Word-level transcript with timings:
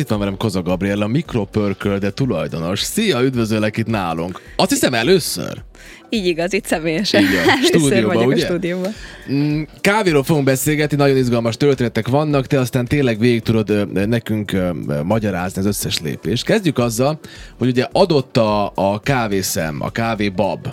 Itt 0.00 0.08
van 0.08 0.18
velem 0.18 0.36
Koza 0.36 0.62
Gabriella, 0.62 1.06
Mikropörköl, 1.06 1.98
de 1.98 2.10
tulajdonos. 2.10 2.80
Szia, 2.80 3.22
üdvözöllek 3.22 3.76
itt 3.76 3.86
nálunk. 3.86 4.40
Azt 4.56 4.70
hiszem 4.70 4.94
először? 4.94 5.62
Így 6.08 6.26
igaz, 6.26 6.52
itt 6.52 6.64
személyesen. 6.64 7.22
Így 7.22 7.28
a 7.46 7.64
stúdióban, 7.66 8.14
vagyok 8.14 8.30
ugye? 8.30 8.42
a 8.44 8.46
stúdióban. 8.46 8.92
Mm, 9.32 9.62
Kávéról 9.80 10.22
fogunk 10.22 10.44
beszélgetni, 10.44 10.96
nagyon 10.96 11.16
izgalmas 11.16 11.56
történetek 11.56 12.08
vannak, 12.08 12.46
te 12.46 12.60
aztán 12.60 12.84
tényleg 12.84 13.18
végig 13.18 13.42
tudod 13.42 13.92
nekünk 14.08 14.56
magyarázni 15.04 15.60
az 15.60 15.66
összes 15.66 16.00
lépést. 16.00 16.44
Kezdjük 16.44 16.78
azzal, 16.78 17.18
hogy 17.58 17.68
ugye 17.68 17.86
adott 17.92 18.36
a, 18.36 18.72
a 18.74 19.00
kávészem, 19.00 19.76
a 19.80 19.90
kávébab, 19.90 20.68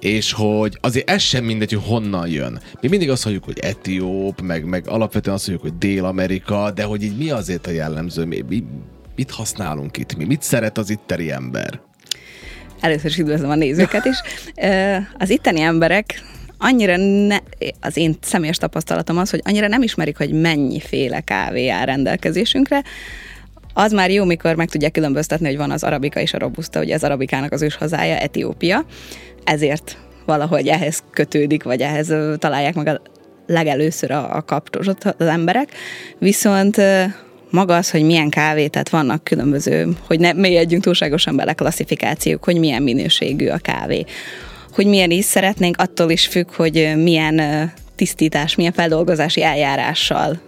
és 0.00 0.32
hogy 0.32 0.78
azért 0.80 1.10
ez 1.10 1.22
sem 1.22 1.44
mindegy, 1.44 1.72
hogy 1.72 1.84
honnan 1.86 2.28
jön. 2.28 2.60
Mi 2.80 2.88
mindig 2.88 3.10
azt 3.10 3.22
halljuk, 3.22 3.44
hogy 3.44 3.58
etióp, 3.58 4.40
meg, 4.40 4.64
meg 4.64 4.88
alapvetően 4.88 5.36
azt 5.36 5.44
halljuk, 5.44 5.62
hogy 5.62 5.78
Dél-Amerika, 5.78 6.70
de 6.70 6.82
hogy 6.82 7.02
így 7.02 7.16
mi 7.16 7.30
azért 7.30 7.66
a 7.66 7.70
jellemző, 7.70 8.24
mi, 8.24 8.44
mi, 8.48 8.64
mit 9.16 9.30
használunk 9.30 9.96
itt, 9.96 10.16
mi, 10.16 10.24
mit 10.24 10.42
szeret 10.42 10.78
az 10.78 10.90
itteni 10.90 11.30
ember? 11.30 11.85
Először 12.80 13.10
is 13.10 13.18
üdvözlöm 13.18 13.50
a 13.50 13.54
nézőket 13.54 14.04
is. 14.04 14.20
Az 15.18 15.30
itteni 15.30 15.60
emberek 15.60 16.22
annyira 16.58 16.96
ne, 17.26 17.36
az 17.80 17.96
én 17.96 18.16
személyes 18.20 18.56
tapasztalatom 18.56 19.18
az, 19.18 19.30
hogy 19.30 19.40
annyira 19.44 19.68
nem 19.68 19.82
ismerik, 19.82 20.16
hogy 20.16 20.32
mennyiféle 20.32 21.20
kávé 21.20 21.68
áll 21.68 21.84
rendelkezésünkre, 21.84 22.82
az 23.74 23.92
már 23.92 24.10
jó, 24.10 24.24
mikor 24.24 24.54
meg 24.54 24.68
tudják 24.68 24.92
különböztetni, 24.92 25.46
hogy 25.46 25.56
van 25.56 25.70
az 25.70 25.84
arabika 25.84 26.20
és 26.20 26.34
a 26.34 26.38
robusta, 26.38 26.80
ugye 26.80 26.94
az 26.94 27.04
arabikának 27.04 27.52
az 27.52 27.62
ős 27.62 27.76
hazája 27.76 28.16
Etiópia, 28.16 28.84
ezért 29.44 29.98
valahogy 30.26 30.68
ehhez 30.68 31.02
kötődik, 31.10 31.62
vagy 31.62 31.80
ehhez 31.80 32.12
találják 32.38 32.74
meg 32.74 32.86
a 32.86 33.00
legelőször 33.46 34.10
a, 34.10 34.36
a 34.36 34.42
kapcsolatot 34.42 35.04
az 35.04 35.26
emberek. 35.26 35.68
Viszont 36.18 36.76
maga 37.56 37.76
az, 37.76 37.90
hogy 37.90 38.02
milyen 38.02 38.30
kávé, 38.30 38.66
tehát 38.66 38.88
vannak 38.88 39.24
különböző, 39.24 39.88
hogy 40.06 40.20
ne 40.20 40.32
mélyedjünk 40.32 40.82
túlságosan 40.82 41.36
bele 41.36 41.52
klasszifikációk, 41.52 42.44
hogy 42.44 42.58
milyen 42.58 42.82
minőségű 42.82 43.48
a 43.48 43.58
kávé. 43.58 44.04
Hogy 44.72 44.86
milyen 44.86 45.10
is 45.10 45.24
szeretnénk, 45.24 45.76
attól 45.78 46.10
is 46.10 46.26
függ, 46.26 46.46
hogy 46.54 46.92
milyen 46.96 47.72
tisztítás, 47.94 48.54
milyen 48.54 48.72
feldolgozási 48.72 49.42
eljárással 49.42 50.40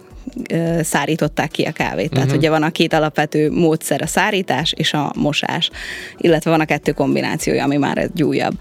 szárították 0.81 1.51
ki 1.51 1.63
a 1.63 1.71
kávét. 1.71 2.09
Tehát 2.09 2.31
ugye 2.31 2.49
van 2.49 2.63
a 2.63 2.69
két 2.69 2.93
alapvető 2.93 3.51
módszer, 3.51 4.01
a 4.01 4.07
szárítás 4.07 4.73
és 4.77 4.93
a 4.93 5.11
mosás, 5.15 5.69
illetve 6.17 6.49
van 6.49 6.59
a 6.59 6.65
kettő 6.65 6.91
kombinációja, 6.91 7.63
ami 7.63 7.77
már 7.77 7.97
egy 7.97 8.23
újabb. 8.23 8.53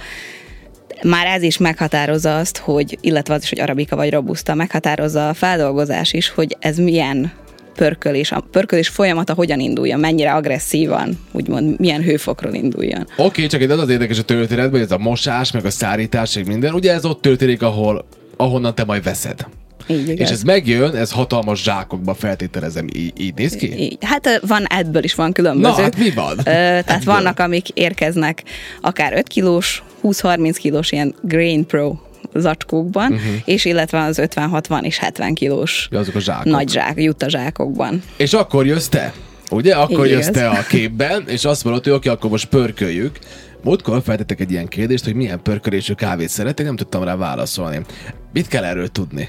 Már 1.03 1.27
ez 1.27 1.43
is 1.43 1.59
meghatározza 1.59 2.39
azt, 2.39 2.59
hogy, 2.59 2.99
illetve 3.01 3.35
az 3.35 3.43
is, 3.43 3.49
hogy 3.49 3.61
arabika 3.61 3.97
vagy 3.97 4.11
robusta, 4.11 4.55
meghatározza 4.55 5.29
a 5.29 5.35
feldolgozás 5.35 6.13
is, 6.13 6.29
hogy 6.29 6.57
ez 6.61 6.77
milyen 6.77 7.33
pörkölés, 7.79 8.33
a 8.33 8.41
pörkölés 8.41 8.89
folyamata 8.89 9.35
hogyan 9.35 9.61
induljon, 9.61 10.01
mennyire 10.01 10.33
agresszívan, 10.33 11.19
úgymond 11.33 11.81
milyen 11.81 12.03
hőfokról 12.03 12.55
induljon. 12.55 13.01
Oké, 13.01 13.23
okay, 13.23 13.47
csak 13.47 13.61
itt 13.61 13.71
az 13.71 13.79
az 13.79 13.89
érdekes 13.89 14.19
a 14.19 14.23
történetben, 14.23 14.71
hogy 14.71 14.81
ez 14.81 14.91
a 14.91 14.99
mosás, 14.99 15.53
meg 15.53 15.65
a 15.65 15.71
szárítás, 15.71 16.35
meg 16.35 16.47
minden, 16.47 16.75
ugye 16.75 16.93
ez 16.93 17.05
ott 17.05 17.23
történik, 17.23 17.63
ahol, 17.63 18.05
ahonnan 18.37 18.75
te 18.75 18.85
majd 18.85 19.03
veszed. 19.03 19.47
Így 19.87 20.09
igaz. 20.09 20.19
És 20.19 20.31
ez 20.31 20.43
megjön, 20.43 20.95
ez 20.95 21.11
hatalmas 21.11 21.63
zsákokba 21.63 22.15
feltételezem, 22.15 22.87
így, 22.95 23.13
így 23.21 23.35
néz 23.35 23.55
ki? 23.55 23.81
Így. 23.81 23.99
Hát 24.01 24.41
van 24.47 24.65
ebből 24.67 25.05
is 25.05 25.15
van 25.15 25.33
különböző. 25.33 25.77
Na, 25.77 25.83
hát 25.83 25.97
mi 25.97 26.11
van? 26.11 26.39
Ö, 26.39 26.43
tehát 26.43 26.91
Ebből. 26.91 27.15
vannak, 27.15 27.39
amik 27.39 27.69
érkeznek 27.69 28.43
akár 28.81 29.13
5 29.13 29.29
kilós, 29.29 29.83
20-30 30.03 30.57
kilós 30.59 30.93
ilyen 30.93 31.15
Grain 31.23 31.67
Pro 31.67 31.95
zacskókban, 32.35 33.13
uh-huh. 33.13 33.35
és 33.45 33.65
illetve 33.65 34.01
az 34.01 34.21
50-60 34.23 34.83
és 34.83 34.99
70 34.99 35.35
kilós 35.35 35.89
Ja, 35.91 35.99
azok 35.99 36.15
a 36.15 36.21
zsákok. 36.21 36.45
nagy 36.45 36.69
zsák, 36.71 37.03
jutta 37.03 37.29
zsákokban. 37.29 38.03
És 38.17 38.33
akkor 38.33 38.67
jössz 38.67 38.87
te, 38.89 39.13
ugye? 39.51 39.75
Akkor 39.75 40.07
Így 40.07 40.13
jössz 40.13 40.29
igaz. 40.29 40.43
te 40.43 40.49
a 40.49 40.63
képben, 40.69 41.25
és 41.27 41.45
azt 41.45 41.65
mondod, 41.65 41.85
hogy 41.85 41.93
oké, 41.93 42.09
akkor 42.09 42.31
most 42.31 42.49
pörköljük. 42.49 43.19
Múltkor 43.63 44.03
feltettek 44.05 44.41
egy 44.41 44.51
ilyen 44.51 44.69
kérdést, 44.69 45.05
hogy 45.05 45.15
milyen 45.15 45.43
pörkölésű 45.43 45.93
kávét 45.93 46.29
szeretek, 46.29 46.67
nem 46.67 46.77
tudtam 46.77 47.05
rá 47.05 47.17
válaszolni. 47.17 47.81
Mit 48.33 48.49
kell 48.49 48.65
erről 48.65 48.89
tudni? 48.89 49.29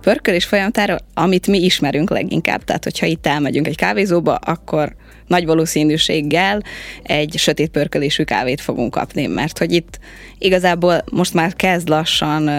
Pörkölés 0.00 0.44
folyamatára, 0.44 0.96
amit 1.14 1.46
mi 1.46 1.58
ismerünk 1.64 2.10
leginkább, 2.10 2.64
tehát 2.64 2.84
hogyha 2.84 3.06
itt 3.06 3.26
elmegyünk 3.26 3.66
egy 3.66 3.76
kávézóba, 3.76 4.34
akkor 4.34 4.94
nagy 5.26 5.46
valószínűséggel 5.46 6.62
egy 7.02 7.34
sötét 7.36 7.70
pörkölésű 7.70 8.22
kávét 8.22 8.60
fogunk 8.60 8.90
kapni, 8.90 9.26
mert 9.26 9.58
hogy 9.58 9.72
itt 9.72 9.98
igazából 10.38 11.04
most 11.10 11.34
már 11.34 11.54
kezd 11.54 11.88
lassan 11.88 12.50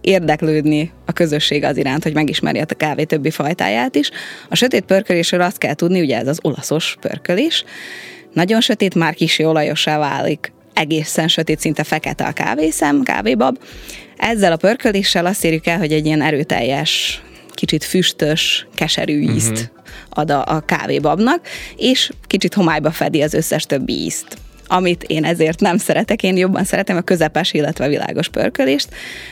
érdeklődni 0.00 0.92
a 1.04 1.12
közösség 1.12 1.64
az 1.64 1.76
iránt, 1.76 2.02
hogy 2.02 2.14
megismerje 2.14 2.64
a 2.68 2.74
kávé 2.74 3.04
többi 3.04 3.30
fajtáját 3.30 3.94
is. 3.94 4.10
A 4.48 4.54
sötét 4.54 4.84
pörkölésről 4.84 5.40
azt 5.40 5.58
kell 5.58 5.74
tudni, 5.74 6.00
ugye 6.00 6.18
ez 6.18 6.28
az 6.28 6.38
olaszos 6.42 6.96
pörkölés, 7.00 7.64
nagyon 8.32 8.60
sötét, 8.60 8.94
már 8.94 9.14
kicsi 9.14 9.44
olajossá 9.44 9.98
válik, 9.98 10.52
egészen 10.72 11.28
sötét, 11.28 11.60
szinte 11.60 11.84
fekete 11.84 12.24
a 12.24 12.32
kávészem, 12.32 13.02
kávébab. 13.02 13.58
Ezzel 14.16 14.52
a 14.52 14.56
pörköléssel 14.56 15.26
azt 15.26 15.44
érjük 15.44 15.66
el, 15.66 15.78
hogy 15.78 15.92
egy 15.92 16.06
ilyen 16.06 16.22
erőteljes, 16.22 17.22
kicsit 17.54 17.84
füstös, 17.84 18.66
keserű 18.74 19.20
ízt 19.20 19.50
uh-huh. 19.50 19.66
ad 20.08 20.30
a, 20.30 20.44
a 20.46 20.60
kávébabnak, 20.60 21.46
és 21.76 22.10
kicsit 22.26 22.54
homályba 22.54 22.90
fedi 22.90 23.22
az 23.22 23.34
összes 23.34 23.66
többi 23.66 23.92
ízt 23.92 24.26
amit 24.66 25.02
én 25.02 25.24
ezért 25.24 25.60
nem 25.60 25.76
szeretek, 25.76 26.22
én 26.22 26.36
jobban 26.36 26.64
szeretem 26.64 26.96
a 26.96 27.00
közepes, 27.00 27.52
illetve 27.52 27.88
világos 27.88 28.28
pörkölést, 28.28 28.88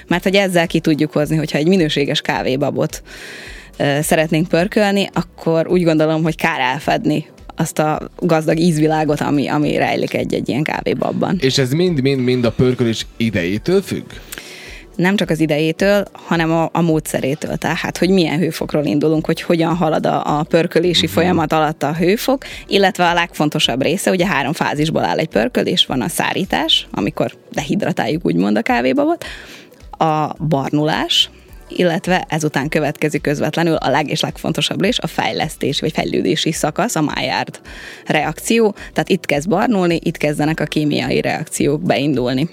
mert 0.06 0.22
hogy 0.22 0.34
ezzel 0.34 0.66
ki 0.66 0.80
tudjuk 0.80 1.12
hozni, 1.12 1.36
hogyha 1.36 1.58
egy 1.58 1.66
minőséges 1.66 2.20
kávébabot 2.20 3.02
szeretnénk 4.00 4.48
pörkölni, 4.48 5.10
akkor 5.12 5.68
úgy 5.68 5.84
gondolom, 5.84 6.22
hogy 6.22 6.36
kár 6.36 6.60
elfedni 6.60 7.26
azt 7.56 7.78
a 7.78 8.10
gazdag 8.18 8.58
ízvilágot, 8.58 9.20
ami, 9.20 9.48
ami 9.48 9.76
rejlik 9.76 10.14
egy-egy 10.14 10.48
ilyen 10.48 10.62
kávébabban. 10.62 11.38
És 11.40 11.58
ez 11.58 11.72
mind-mind-mind 11.72 12.44
a 12.44 12.52
pörkölés 12.52 13.06
idejétől 13.16 13.82
függ? 13.82 14.04
Nem 15.02 15.16
csak 15.16 15.30
az 15.30 15.40
idejétől, 15.40 16.04
hanem 16.12 16.52
a, 16.52 16.68
a 16.72 16.80
módszerétől, 16.80 17.56
tehát 17.56 17.98
hogy 17.98 18.08
milyen 18.08 18.38
hőfokról 18.38 18.84
indulunk, 18.84 19.26
hogy 19.26 19.42
hogyan 19.42 19.76
halad 19.76 20.06
a, 20.06 20.38
a 20.38 20.42
pörkölési 20.42 21.04
uh-huh. 21.04 21.12
folyamat 21.12 21.52
alatt 21.52 21.82
a 21.82 21.94
hőfok, 21.94 22.44
illetve 22.66 23.08
a 23.08 23.14
legfontosabb 23.14 23.82
része, 23.82 24.10
ugye 24.10 24.26
három 24.26 24.52
fázisból 24.52 25.04
áll 25.04 25.18
egy 25.18 25.28
pörkölés, 25.28 25.86
van 25.86 26.00
a 26.00 26.08
szárítás, 26.08 26.86
amikor 26.90 27.32
dehidratáljuk 27.52 28.26
úgymond 28.26 28.56
a 28.56 28.62
kávébabot, 28.62 29.24
a 29.90 30.34
barnulás, 30.48 31.30
illetve 31.68 32.24
ezután 32.28 32.68
következik 32.68 33.20
közvetlenül 33.20 33.74
a 33.74 33.90
leg 33.90 34.10
és 34.10 34.20
legfontosabb 34.20 34.80
lés, 34.80 34.98
a 34.98 35.06
fejlesztés 35.06 35.80
vagy 35.80 35.92
fejlődési 35.92 36.52
szakasz, 36.52 36.96
a 36.96 37.00
Maillard 37.00 37.60
reakció. 38.06 38.74
Tehát 38.92 39.08
itt 39.08 39.26
kezd 39.26 39.48
barnulni, 39.48 39.98
itt 40.02 40.16
kezdenek 40.16 40.60
a 40.60 40.64
kémiai 40.64 41.20
reakciók 41.20 41.82
beindulni. 41.82 42.48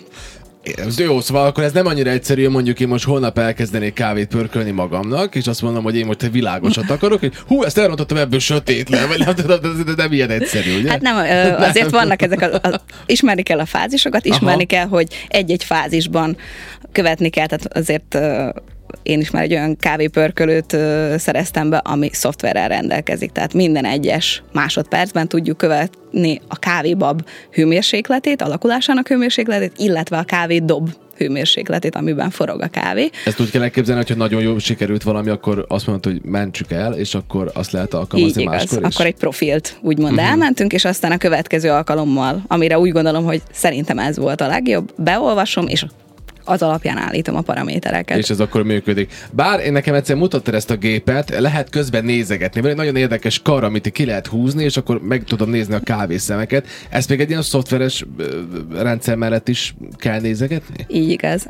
Ez 0.63 0.99
jó, 0.99 1.21
szóval 1.21 1.45
akkor 1.45 1.63
ez 1.63 1.71
nem 1.71 1.85
annyira 1.85 2.09
egyszerű, 2.09 2.49
mondjuk 2.49 2.79
én 2.79 2.87
most 2.87 3.05
holnap 3.05 3.37
elkezdenék 3.37 3.93
kávét 3.93 4.27
pörkölni 4.27 4.71
magamnak, 4.71 5.35
és 5.35 5.47
azt 5.47 5.61
mondom, 5.61 5.83
hogy 5.83 5.95
én 5.95 6.05
most 6.05 6.23
egy 6.23 6.31
világosat 6.31 6.89
akarok, 6.89 7.19
hogy 7.19 7.35
hú, 7.47 7.63
ezt 7.63 7.77
elrontottam 7.77 8.17
ebből 8.17 8.39
sötét 8.39 8.89
le, 8.89 9.05
vagy 9.05 9.19
nem 9.19 9.35
tudom, 9.35 9.59
de 9.61 9.83
de 9.83 9.93
nem 9.95 10.11
ilyen 10.11 10.29
egyszerű, 10.29 10.77
ugye? 10.79 10.89
Hát 10.89 11.01
nem, 11.01 11.15
azért 11.57 11.89
vannak 11.89 12.21
ezek, 12.21 12.41
a, 12.41 12.67
a, 12.67 12.81
ismerni 13.05 13.41
kell 13.41 13.59
a 13.59 13.65
fázisokat, 13.65 14.25
ismerni 14.25 14.65
Aha. 14.69 14.81
kell, 14.81 14.87
hogy 14.87 15.25
egy-egy 15.27 15.63
fázisban 15.63 16.37
követni 16.91 17.29
kell, 17.29 17.45
tehát 17.45 17.77
azért 17.77 18.17
én 19.03 19.19
is 19.19 19.31
már 19.31 19.43
egy 19.43 19.51
olyan 19.53 19.75
kávépörkölőt 19.75 20.77
szereztem 21.17 21.69
be, 21.69 21.77
ami 21.77 22.09
szoftverrel 22.11 22.67
rendelkezik, 22.67 23.31
tehát 23.31 23.53
minden 23.53 23.85
egyes 23.85 24.43
másodpercben 24.53 25.27
tudjuk 25.27 25.57
követni 25.57 26.41
a 26.47 26.59
kávébab 26.59 27.21
hőmérsékletét, 27.51 28.41
alakulásának 28.41 29.07
hőmérsékletét, 29.07 29.73
illetve 29.77 30.17
a 30.17 30.23
kávédob 30.23 30.89
hőmérsékletét, 31.17 31.95
amiben 31.95 32.29
forog 32.29 32.61
a 32.61 32.67
kávé. 32.67 33.09
Ezt 33.25 33.39
úgy 33.39 33.49
kell 33.49 33.61
elképzelni, 33.61 34.01
hogyha 34.01 34.15
nagyon 34.15 34.41
jól 34.41 34.59
sikerült 34.59 35.03
valami, 35.03 35.29
akkor 35.29 35.65
azt 35.67 35.87
mondod, 35.87 36.11
hogy 36.11 36.21
mentsük 36.23 36.71
el, 36.71 36.93
és 36.93 37.15
akkor 37.15 37.51
azt 37.53 37.71
lehet 37.71 37.93
alkalmazni 37.93 38.41
Így 38.41 38.47
igaz. 38.47 38.55
máskor 38.55 38.87
is. 38.87 38.95
Akkor 38.95 39.05
egy 39.05 39.15
profilt 39.15 39.77
úgymond 39.81 40.13
uh-huh. 40.13 40.29
elmentünk, 40.29 40.73
és 40.73 40.85
aztán 40.85 41.11
a 41.11 41.17
következő 41.17 41.69
alkalommal, 41.69 42.43
amire 42.47 42.79
úgy 42.79 42.91
gondolom, 42.91 43.23
hogy 43.23 43.41
szerintem 43.51 43.99
ez 43.99 44.17
volt 44.17 44.41
a 44.41 44.47
legjobb, 44.47 44.91
beolvasom, 44.97 45.67
és 45.67 45.85
az 46.49 46.61
alapján 46.61 46.97
állítom 46.97 47.35
a 47.35 47.41
paramétereket. 47.41 48.17
És 48.17 48.29
ez 48.29 48.39
akkor 48.39 48.63
működik. 48.63 49.13
Bár 49.31 49.59
én 49.59 49.71
nekem 49.71 49.93
egyszer 49.93 50.15
mutattad 50.15 50.53
ezt 50.53 50.69
a 50.69 50.75
gépet, 50.75 51.39
lehet 51.39 51.69
közben 51.69 52.05
nézegetni. 52.05 52.61
Van 52.61 52.69
egy 52.69 52.75
nagyon 52.75 52.95
érdekes 52.95 53.41
kar, 53.41 53.63
amit 53.63 53.91
ki 53.91 54.05
lehet 54.05 54.27
húzni, 54.27 54.63
és 54.63 54.77
akkor 54.77 55.01
meg 55.01 55.23
tudom 55.23 55.49
nézni 55.49 55.73
a 55.73 55.79
kávészemeket. 55.79 56.67
Ezt 56.89 57.09
még 57.09 57.19
egy 57.19 57.29
ilyen 57.29 57.41
szoftveres 57.41 58.05
rendszer 58.73 59.15
mellett 59.15 59.47
is 59.47 59.75
kell 59.97 60.19
nézegetni? 60.19 60.85
Így 60.87 61.09
igaz. 61.09 61.45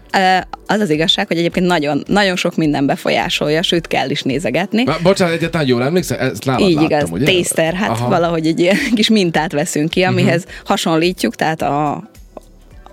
Az 0.65 0.79
az 0.79 0.89
igazság, 0.89 1.27
hogy 1.27 1.37
egyébként 1.37 1.65
nagyon, 1.65 2.03
nagyon 2.07 2.35
sok 2.35 2.55
minden 2.55 2.85
befolyásolja, 2.85 3.61
sőt 3.61 3.87
kell 3.87 4.09
is 4.09 4.21
nézegetni. 4.21 4.83
Na, 4.83 4.95
bocsánat, 5.03 5.33
egyáltalán 5.33 5.67
jól 5.67 5.83
emlékszem? 5.83 6.19
Ezt 6.19 6.45
nálad 6.45 6.69
Így 6.69 6.75
láttam, 6.75 6.89
igaz, 6.97 7.09
ugye? 7.11 7.25
tészter, 7.25 7.73
hát 7.73 7.89
Aha. 7.89 8.09
valahogy 8.09 8.47
egy 8.47 8.59
ilyen 8.59 8.77
kis 8.95 9.09
mintát 9.09 9.51
veszünk 9.51 9.89
ki, 9.89 10.01
amihez 10.03 10.41
Mhm. 10.43 10.49
uh-huh. 10.51 10.67
hasonlítjuk, 10.67 11.35
tehát 11.35 11.61
a 11.61 12.03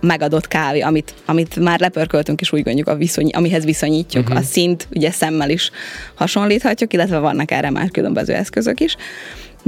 megadott 0.06 0.48
kávé, 0.48 0.80
amit, 0.80 1.14
amit 1.24 1.56
már 1.56 1.80
lepörköltünk, 1.80 2.40
és 2.40 2.52
úgy 2.52 2.62
gondoljuk, 2.62 2.88
a 2.88 2.96
viszony, 2.96 3.28
amihez 3.28 3.64
viszonyítjuk. 3.64 4.24
Uh-huh. 4.24 4.38
A 4.38 4.42
szint 4.42 4.88
ugye 4.94 5.10
szemmel 5.10 5.50
is 5.50 5.70
hasonlíthatjuk, 6.14 6.92
illetve 6.92 7.18
vannak 7.18 7.50
erre 7.50 7.70
már 7.70 7.90
különböző 7.90 8.32
eszközök 8.34 8.80
is. 8.80 8.96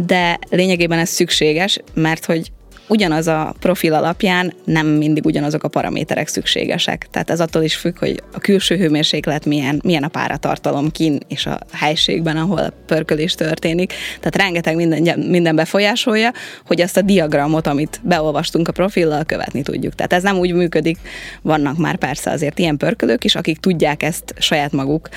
de 0.06 0.38
lényegében 0.50 0.98
ez 0.98 1.08
szükséges, 1.08 1.78
mert 1.94 2.24
hogy 2.24 2.50
ugyanaz 2.88 3.26
a 3.26 3.54
profil 3.60 3.94
alapján 3.94 4.52
nem 4.64 4.86
mindig 4.86 5.24
ugyanazok 5.24 5.64
a 5.64 5.68
paraméterek 5.68 6.28
szükségesek. 6.28 7.06
Tehát 7.10 7.30
ez 7.30 7.40
attól 7.40 7.62
is 7.62 7.74
függ, 7.74 7.98
hogy 7.98 8.22
a 8.32 8.38
külső 8.38 8.76
hőmérséklet 8.76 9.44
milyen, 9.46 9.80
milyen 9.84 10.02
a 10.02 10.08
páratartalom 10.08 10.90
kin 10.90 11.18
és 11.28 11.46
a 11.46 11.58
helységben, 11.72 12.36
ahol 12.36 12.58
a 12.58 12.72
pörkölés 12.86 13.34
történik. 13.34 13.92
Tehát 14.20 14.36
rengeteg 14.36 14.76
minden, 14.76 15.18
minden 15.18 15.56
befolyásolja, 15.56 16.32
hogy 16.66 16.80
azt 16.80 16.96
a 16.96 17.02
diagramot, 17.02 17.66
amit 17.66 18.00
beolvastunk 18.02 18.68
a 18.68 18.72
profillal, 18.72 19.24
követni 19.24 19.62
tudjuk. 19.62 19.94
Tehát 19.94 20.12
ez 20.12 20.22
nem 20.22 20.36
úgy 20.36 20.52
működik, 20.52 20.98
vannak 21.42 21.76
már 21.76 21.96
persze 21.96 22.30
azért 22.30 22.58
ilyen 22.58 22.76
pörkölők 22.76 23.24
is, 23.24 23.34
akik 23.34 23.58
tudják 23.58 24.02
ezt 24.02 24.34
saját 24.38 24.72
maguk 24.72 25.08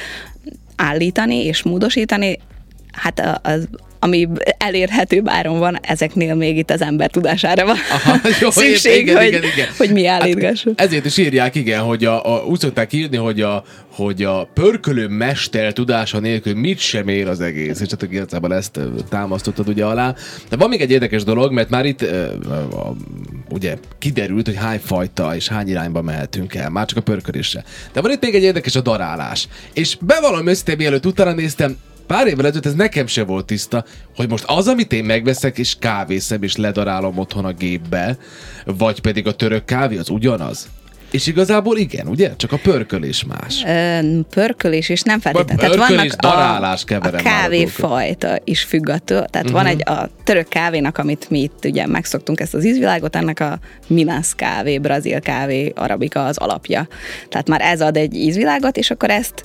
állítani 0.76 1.46
és 1.46 1.64
módosítani, 1.64 2.40
hát 2.92 3.40
az, 3.42 3.68
ami 4.04 4.28
elérhető 4.58 5.22
áron 5.26 5.60
van, 5.60 5.80
ezeknél 5.82 6.36
még 6.36 6.58
itt 6.58 6.72
az 6.72 6.82
ember 6.82 7.10
tudására 7.10 7.66
van 7.66 7.76
Aha, 7.92 8.18
jó, 8.42 8.52
szükség, 8.62 9.02
igen, 9.02 9.16
hogy, 9.16 9.28
igen, 9.28 9.44
igen. 9.44 9.68
hogy 9.78 9.92
mi 9.92 10.06
állítgassuk. 10.06 10.74
Hát 10.80 10.88
ezért 10.88 11.06
is 11.06 11.18
írják, 11.18 11.56
igen, 11.56 11.82
hogy 11.82 12.06
a, 12.06 12.36
a, 12.36 12.46
úgy 12.46 12.60
szokták 12.60 12.94
írni, 12.94 13.18
hogy 13.18 13.42
a, 13.42 13.64
hogy 13.92 14.24
a 14.24 14.50
pörkölő 14.54 15.08
mester 15.08 15.74
tudása 15.74 16.20
nélkül 16.20 16.56
mit 16.56 16.80
sem 16.80 17.08
ér 17.08 17.28
az 17.28 17.42
egész, 17.42 17.80
és 17.80 17.88
csak 17.88 18.04
igazából 18.12 18.54
ezt 18.54 18.80
támasztottad 19.10 19.68
ugye 19.68 19.86
alá. 19.86 20.16
De 20.50 20.56
van 20.56 20.70
még 20.70 20.82
egy 20.82 20.92
érdekes 20.92 21.24
dolog, 21.24 21.52
mert 21.52 21.70
már 21.70 21.86
itt 21.86 22.06
ugye 23.50 23.78
kiderült, 24.00 24.46
hogy 24.46 24.56
hány 24.56 24.80
fajta 24.84 25.36
és 25.36 25.48
hány 25.48 25.70
irányba 25.70 26.02
mehetünk 26.02 26.56
el, 26.56 26.70
már 26.70 26.86
csak 26.86 26.98
a 26.98 27.02
pörkölésre. 27.02 27.64
De 27.94 28.02
van 28.02 28.12
itt 28.12 28.22
még 28.22 28.36
egy 28.36 28.44
érdekes 28.44 28.76
a 28.76 28.82
darálás. 28.82 29.48
És 29.74 29.98
bevallom 30.02 30.48
össze, 30.48 30.76
mielőtt 30.76 31.06
utána 31.06 31.34
néztem, 31.34 31.78
pár 32.08 32.28
évvel 32.28 32.46
ezelőtt 32.46 32.66
ez 32.66 32.74
nekem 32.74 33.08
se 33.08 33.24
volt 33.24 33.46
tiszta, 33.46 33.86
hogy 34.16 34.30
most 34.30 34.44
az, 34.48 34.68
amit 34.68 34.94
én 34.94 35.04
megveszek 35.04 35.58
és 35.58 35.76
kávészem 35.80 36.44
és 36.44 36.56
ledarálom 36.56 37.18
otthon 37.18 37.46
a 37.46 37.54
gépbe, 37.54 38.18
vagy 38.66 39.00
pedig 39.00 39.28
a 39.28 39.36
török 39.36 39.66
kávé, 39.66 39.98
az 39.98 40.10
ugyanaz? 40.10 40.68
És 41.12 41.28
igazából 41.28 41.78
igen, 41.78 42.08
ugye? 42.08 42.36
Csak 42.36 42.52
a 42.52 42.58
pörkölés 42.58 43.24
más. 43.24 43.64
Ö, 43.66 44.00
pörkölés 44.30 44.90
és 44.90 45.02
nem 45.02 45.20
feltétlenül. 45.20 45.76
Tehát 45.76 45.90
vannak 45.90 46.14
darálás 46.14 46.84
a, 46.88 46.94
a 46.94 47.10
kávéfajta 47.12 48.38
is 48.44 48.64
függ 48.64 48.90
attól. 48.90 49.26
Tehát 49.26 49.48
uh-huh. 49.48 49.52
van 49.52 49.66
egy 49.66 49.90
a 49.90 50.10
török 50.24 50.48
kávénak, 50.48 50.98
amit 50.98 51.30
mi 51.30 51.40
itt 51.40 51.66
ugye 51.66 51.88
megszoktunk 51.88 52.40
ezt 52.40 52.54
az 52.54 52.66
ízvilágot, 52.66 53.16
ennek 53.16 53.40
a 53.40 53.60
Minas 53.88 54.36
kávé, 54.36 54.78
brazil 54.78 55.20
kávé, 55.20 55.74
arabika 55.76 56.26
az 56.26 56.38
alapja. 56.38 56.88
Tehát 57.30 57.48
már 57.48 57.62
ez 57.62 57.82
ad 57.82 57.98
egy 57.98 58.16
ízvilágot, 58.16 58.78
és 58.78 58.92
akkor 58.92 59.10
ezt 59.10 59.44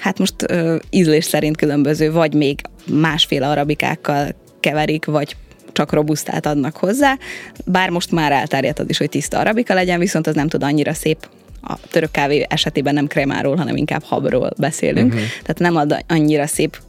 hát 0.00 0.18
most 0.18 0.34
ö, 0.46 0.76
ízlés 0.90 1.24
szerint 1.24 1.56
különböző, 1.56 2.12
vagy 2.12 2.34
még 2.34 2.60
másféle 2.86 3.48
arabikákkal 3.48 4.34
keverik, 4.60 5.04
vagy 5.04 5.36
csak 5.72 5.92
robusztát 5.92 6.46
adnak 6.46 6.76
hozzá, 6.76 7.18
bár 7.64 7.90
most 7.90 8.10
már 8.10 8.32
elterjedt 8.32 8.78
az 8.78 8.88
is, 8.88 8.98
hogy 8.98 9.08
tiszta 9.08 9.38
arabika 9.38 9.74
legyen, 9.74 9.98
viszont 9.98 10.26
az 10.26 10.34
nem 10.34 10.48
tud 10.48 10.62
annyira 10.62 10.94
szép 10.94 11.28
a 11.62 11.78
török 11.90 12.10
kávé 12.10 12.46
esetében 12.48 12.94
nem 12.94 13.06
krémáról, 13.06 13.56
hanem 13.56 13.76
inkább 13.76 14.02
habról 14.02 14.50
beszélünk, 14.56 15.12
uh-huh. 15.12 15.28
tehát 15.28 15.58
nem 15.58 15.76
ad 15.76 16.04
annyira 16.08 16.46
szép 16.46 16.80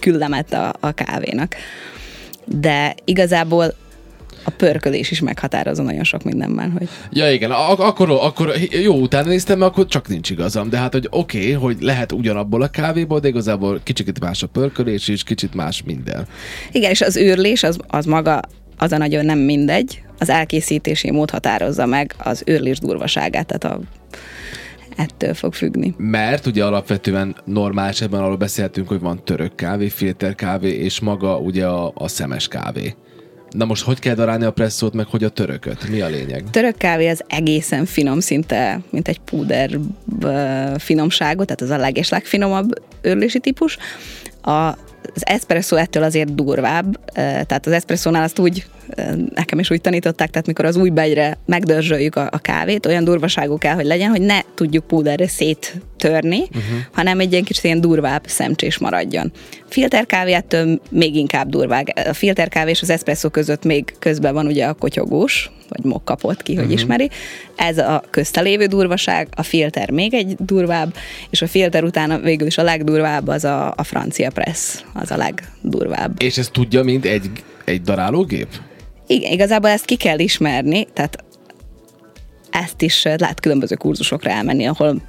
küllemet 0.00 0.52
a, 0.52 0.74
a 0.80 0.92
kávénak. 0.92 1.54
De 2.44 2.94
igazából 3.04 3.74
a 4.42 4.50
pörkölés 4.50 5.10
is 5.10 5.20
meghatározó 5.20 5.82
nagyon 5.82 6.04
sok 6.04 6.22
mindenben. 6.22 6.70
Hogy... 6.70 6.88
Ja 7.10 7.32
igen, 7.32 7.50
ak- 7.50 7.80
akkor, 7.80 8.10
akkor 8.10 8.52
jó 8.82 8.94
utána 8.94 9.28
néztem, 9.28 9.58
mert 9.58 9.70
akkor 9.70 9.86
csak 9.86 10.08
nincs 10.08 10.30
igazam, 10.30 10.68
de 10.68 10.76
hát 10.76 10.92
hogy 10.92 11.06
oké, 11.10 11.38
okay, 11.38 11.52
hogy 11.52 11.76
lehet 11.80 12.12
ugyanabból 12.12 12.62
a 12.62 12.68
kávéból, 12.68 13.20
de 13.20 13.28
igazából 13.28 13.80
kicsit 13.82 14.20
más 14.20 14.42
a 14.42 14.46
pörkölés 14.46 15.08
és 15.08 15.22
kicsit 15.22 15.54
más 15.54 15.82
minden. 15.82 16.26
Igen, 16.72 16.90
és 16.90 17.00
az 17.00 17.16
őrlés 17.16 17.62
az, 17.62 17.78
az 17.86 18.04
maga 18.04 18.40
az 18.78 18.92
a 18.92 18.98
nagyon 18.98 19.24
nem 19.24 19.38
mindegy, 19.38 20.02
az 20.18 20.28
elkészítési 20.28 21.10
mód 21.10 21.30
határozza 21.30 21.86
meg 21.86 22.14
az 22.18 22.42
őrlés 22.46 22.78
durvaságát, 22.78 23.46
tehát 23.46 23.76
a 23.76 23.80
ettől 24.96 25.34
fog 25.34 25.54
függni. 25.54 25.94
Mert 25.96 26.46
ugye 26.46 26.64
alapvetően 26.64 27.36
normál 27.44 27.88
esetben 27.88 28.22
arról 28.22 28.36
beszéltünk, 28.36 28.88
hogy 28.88 29.00
van 29.00 29.24
török 29.24 29.54
kávé, 29.54 29.88
filter 29.88 30.34
kávé, 30.34 30.70
és 30.70 31.00
maga 31.00 31.38
ugye 31.38 31.66
a, 31.66 31.92
a 31.94 32.08
szemes 32.08 32.48
kávé. 32.48 32.94
Na 33.52 33.64
most 33.64 33.82
hogy 33.82 33.98
kell 33.98 34.14
darálni 34.14 34.44
a 34.44 34.50
presszót, 34.50 34.94
meg 34.94 35.06
hogy 35.06 35.24
a 35.24 35.28
törököt? 35.28 35.88
Mi 35.88 36.00
a 36.00 36.08
lényeg? 36.08 36.44
Török 36.50 36.76
kávé 36.76 37.08
az 37.08 37.22
egészen 37.26 37.84
finom, 37.84 38.20
szinte 38.20 38.80
mint 38.90 39.08
egy 39.08 39.18
púder 39.18 39.78
finomságot, 40.78 41.46
tehát 41.46 41.60
az 41.60 41.70
a 41.70 41.76
leges 41.76 42.08
legfinomabb 42.08 42.82
őrlési 43.00 43.38
típus. 43.38 43.78
A 44.42 44.76
az 45.14 45.26
espresso 45.26 45.76
ettől 45.76 46.02
azért 46.02 46.34
durvább, 46.34 47.00
tehát 47.14 47.66
az 47.66 47.72
espresszónál 47.72 48.22
azt 48.22 48.38
úgy, 48.38 48.66
nekem 49.34 49.58
is 49.58 49.70
úgy 49.70 49.80
tanították, 49.80 50.30
tehát 50.30 50.46
mikor 50.46 50.64
az 50.64 50.76
új 50.76 50.90
begyre 50.90 51.38
megdörzsöljük 51.46 52.16
a, 52.16 52.28
a 52.30 52.38
kávét, 52.38 52.86
olyan 52.86 53.04
durvaságú 53.04 53.58
kell, 53.58 53.74
hogy 53.74 53.84
legyen, 53.84 54.10
hogy 54.10 54.20
ne 54.20 54.38
tudjuk 54.54 54.86
púderre 54.86 55.28
széttörni, 55.28 56.40
uh-huh. 56.40 56.62
hanem 56.92 57.20
egy 57.20 57.32
ilyen 57.32 57.44
kicsit 57.44 57.64
ilyen 57.64 57.80
durvább 57.80 58.22
szemcsés 58.26 58.78
maradjon. 58.78 59.32
Filterkávé 59.68 60.32
ettől 60.32 60.80
még 60.90 61.16
inkább 61.16 61.48
durvág. 61.48 61.92
A 62.08 62.12
filterkávé 62.12 62.70
és 62.70 62.82
az 62.82 62.90
espresso 62.90 63.30
között 63.30 63.64
még 63.64 63.94
közben 63.98 64.34
van 64.34 64.46
ugye 64.46 64.66
a 64.66 64.72
kotyogós, 64.72 65.50
vagy 65.68 65.84
mokkapot, 65.84 66.42
ki, 66.42 66.54
hogy 66.54 66.64
uh-huh. 66.64 66.78
ismeri. 66.78 67.10
Ez 67.56 67.78
a 67.78 68.02
köztelévő 68.10 68.66
durvaság, 68.66 69.28
a 69.36 69.42
filter 69.42 69.90
még 69.90 70.14
egy 70.14 70.34
durvább, 70.38 70.94
és 71.30 71.42
a 71.42 71.46
filter 71.46 71.84
után 71.84 72.22
végül 72.22 72.46
is 72.46 72.58
a 72.58 72.62
legdurvább 72.62 73.28
az 73.28 73.44
a, 73.44 73.74
a 73.76 73.82
francia 73.82 74.30
press, 74.30 74.84
az 74.92 75.10
a 75.10 75.16
legdurvább. 75.16 76.22
És 76.22 76.38
ez 76.38 76.48
tudja, 76.52 76.82
mint 76.82 77.04
egy, 77.04 77.30
egy 77.64 77.82
darálógép? 77.82 78.48
Igen, 79.12 79.32
igazából 79.32 79.70
ezt 79.70 79.84
ki 79.84 79.96
kell 79.96 80.18
ismerni, 80.18 80.86
tehát 80.92 81.24
ezt 82.50 82.82
is 82.82 83.02
lehet 83.02 83.40
különböző 83.40 83.74
kurzusokra 83.74 84.30
elmenni, 84.30 84.66
ahol 84.66 85.02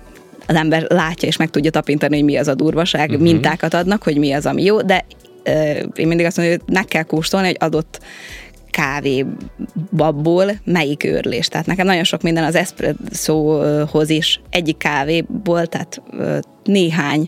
az 0.48 0.56
ember 0.56 0.86
látja 0.90 1.28
és 1.28 1.38
meg 1.38 1.50
tudja 1.50 1.72
tapintani, 1.72 2.16
hogy 2.16 2.24
mi 2.24 2.38
az 2.38 2.48
a 2.48 2.56
durvaság, 2.56 3.10
uh-huh. 3.10 3.24
mintákat 3.24 3.74
adnak, 3.74 4.04
hogy 4.04 4.18
mi 4.18 4.32
az, 4.32 4.46
ami 4.46 4.64
jó, 4.64 4.82
de 4.82 5.06
uh, 5.46 5.86
én 5.96 6.08
mindig 6.08 6.26
azt 6.26 6.38
mondom, 6.38 6.56
hogy 6.58 6.74
meg 6.74 6.86
kell 6.86 7.04
kóstolni 7.04 7.48
egy 7.48 7.58
adott 7.60 8.00
kávéból 8.70 10.52
melyik 10.64 11.04
őrlés. 11.04 11.48
Tehát 11.48 11.66
nekem 11.66 11.86
nagyon 11.86 12.04
sok 12.04 12.22
minden 12.22 12.44
az 12.44 12.56
eszpresszóhoz 12.56 14.10
is 14.10 14.42
egyik 14.50 14.78
kávéból, 14.78 15.68
tehát 15.68 16.02
néhány 16.64 17.28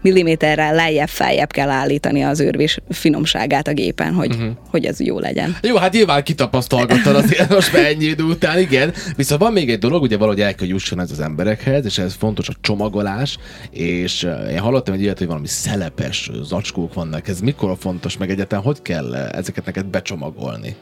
milliméterrel 0.00 0.74
lejjebb, 0.74 1.08
feljebb 1.08 1.52
kell 1.52 1.68
állítani 1.68 2.22
az 2.22 2.40
őrvés 2.40 2.78
finomságát 2.90 3.68
a 3.68 3.72
gépen, 3.72 4.12
hogy, 4.14 4.34
uh-huh. 4.34 4.50
hogy 4.70 4.84
ez 4.84 5.00
jó 5.00 5.18
legyen. 5.18 5.56
Jó, 5.62 5.76
hát 5.76 5.92
nyilván 5.92 6.22
kitapasztalgattad 6.22 7.16
azért 7.16 7.48
most 7.48 7.72
már 7.72 7.84
ennyi 7.84 8.04
idő 8.04 8.22
után, 8.22 8.58
igen. 8.58 8.92
Viszont 9.16 9.40
van 9.40 9.52
még 9.52 9.70
egy 9.70 9.78
dolog, 9.78 10.02
ugye 10.02 10.16
valahogy 10.16 10.40
el 10.40 10.54
kell 10.54 10.68
jusson 10.68 11.00
ez 11.00 11.10
az 11.10 11.20
emberekhez, 11.20 11.84
és 11.84 11.98
ez 11.98 12.14
fontos 12.14 12.48
a 12.48 12.52
csomagolás, 12.60 13.38
és 13.70 14.28
én 14.50 14.58
hallottam 14.58 14.94
egy 14.94 15.02
ilyet, 15.02 15.18
hogy 15.18 15.26
valami 15.26 15.46
szelepes 15.46 16.30
zacskók 16.42 16.94
vannak. 16.94 17.28
Ez 17.28 17.40
mikor 17.40 17.76
fontos, 17.80 18.16
meg 18.16 18.30
egyáltalán 18.30 18.64
hogy 18.64 18.82
kell 18.82 19.14
ezeket 19.14 19.64
neked 19.64 19.86
becsomagolni? 19.86 20.76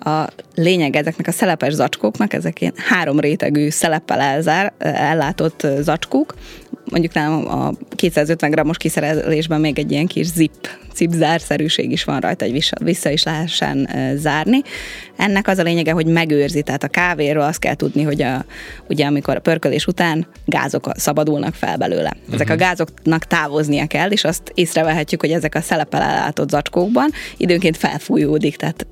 A 0.00 0.26
lényeg 0.54 0.96
ezeknek 0.96 1.26
a 1.26 1.32
szelepes 1.32 1.72
zacskóknak, 1.72 2.32
ezek 2.32 2.60
ilyen 2.60 2.74
három 2.76 3.20
rétegű 3.20 3.68
szeleppel 3.68 4.20
elzár, 4.20 4.72
ellátott 4.78 5.66
zacskók, 5.80 6.34
mondjuk 6.90 7.12
nálam 7.12 7.48
a 7.48 7.72
250 7.96 8.50
g-os 8.50 8.76
kiszerelésben 8.76 9.60
még 9.60 9.78
egy 9.78 9.90
ilyen 9.90 10.06
kis 10.06 10.26
zip, 10.26 10.68
zip 10.94 11.12
zárszerűség 11.12 11.90
is 11.90 12.04
van 12.04 12.20
rajta, 12.20 12.44
hogy 12.44 12.64
vissza, 12.78 13.10
is 13.10 13.22
lehessen 13.22 13.88
zárni. 14.16 14.62
Ennek 15.16 15.48
az 15.48 15.58
a 15.58 15.62
lényege, 15.62 15.92
hogy 15.92 16.06
megőrzi, 16.06 16.62
tehát 16.62 16.82
a 16.82 16.88
kávéról 16.88 17.42
azt 17.42 17.58
kell 17.58 17.74
tudni, 17.74 18.02
hogy 18.02 18.22
a, 18.22 18.44
ugye 18.88 19.06
amikor 19.06 19.36
a 19.36 19.40
pörkölés 19.40 19.86
után 19.86 20.26
gázok 20.44 20.90
szabadulnak 20.94 21.54
fel 21.54 21.76
belőle. 21.76 22.12
Ezek 22.26 22.40
uh-huh. 22.40 22.52
a 22.52 22.56
gázoknak 22.56 23.24
távoznia 23.24 23.86
kell, 23.86 24.10
és 24.10 24.24
azt 24.24 24.52
észrevehetjük, 24.54 25.20
hogy 25.20 25.30
ezek 25.30 25.54
a 25.54 25.60
szelepel 25.60 26.02
ellátott 26.02 26.50
zacskókban 26.50 27.10
időnként 27.36 27.76
felfújódik, 27.76 28.56
tehát 28.56 28.86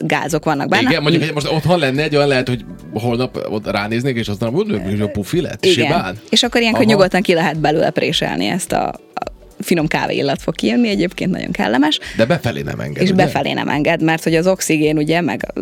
gázok 0.00 0.44
vannak 0.44 0.68
benne. 0.68 0.88
Igen, 0.88 1.02
mondjuk, 1.02 1.24
hogy 1.24 1.34
most 1.34 1.50
otthon 1.50 1.78
lenne 1.78 2.02
egy 2.02 2.16
olyan 2.16 2.28
lehet, 2.28 2.48
hogy 2.48 2.64
holnap 2.92 3.46
ott 3.50 3.70
ránéznék, 3.70 4.16
és 4.16 4.28
azt 4.28 4.40
mondom, 4.40 4.82
hogy 4.82 5.00
a 5.00 5.08
pufi 5.08 5.40
lett, 5.40 5.64
Igen. 5.64 5.86
Simán. 5.86 6.18
És 6.30 6.42
akkor 6.42 6.60
ilyenkor 6.60 6.82
Aha. 6.82 6.90
nyugodtan 6.90 7.22
ki 7.22 7.34
lehet 7.34 7.60
belőle 7.60 7.90
préselni 7.90 8.46
ezt 8.46 8.72
a, 8.72 8.88
a 9.14 9.35
finom 9.58 9.86
kávé 9.86 10.16
illat 10.16 10.42
fog 10.42 10.54
kijönni, 10.54 10.88
egyébként 10.88 11.30
nagyon 11.30 11.50
kellemes. 11.50 11.98
De 12.16 12.24
befelé 12.24 12.62
nem 12.62 12.80
enged. 12.80 13.02
És 13.02 13.10
ugye? 13.10 13.24
befelé 13.24 13.52
nem 13.52 13.68
enged, 13.68 14.02
mert 14.02 14.22
hogy 14.22 14.34
az 14.34 14.46
oxigén 14.46 14.96
ugye, 14.96 15.20
meg 15.20 15.52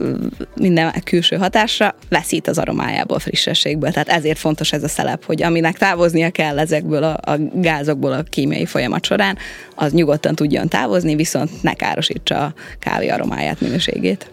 minden 0.54 0.94
külső 1.04 1.36
hatásra 1.36 1.94
veszít 2.08 2.48
az 2.48 2.58
aromájából, 2.58 3.18
frissességből. 3.18 3.90
Tehát 3.90 4.08
ezért 4.08 4.38
fontos 4.38 4.72
ez 4.72 4.82
a 4.82 4.88
szelep, 4.88 5.24
hogy 5.24 5.42
aminek 5.42 5.78
távoznia 5.78 6.30
kell 6.30 6.58
ezekből 6.58 7.02
a, 7.02 7.32
a 7.32 7.36
gázokból 7.54 8.12
a 8.12 8.22
kémiai 8.22 8.66
folyamat 8.66 9.04
során, 9.04 9.38
az 9.74 9.92
nyugodtan 9.92 10.34
tudjon 10.34 10.68
távozni, 10.68 11.14
viszont 11.14 11.62
ne 11.62 11.74
károsítsa 11.74 12.44
a 12.44 12.54
kávé 12.78 13.08
aromáját, 13.08 13.60
minőségét. 13.60 14.30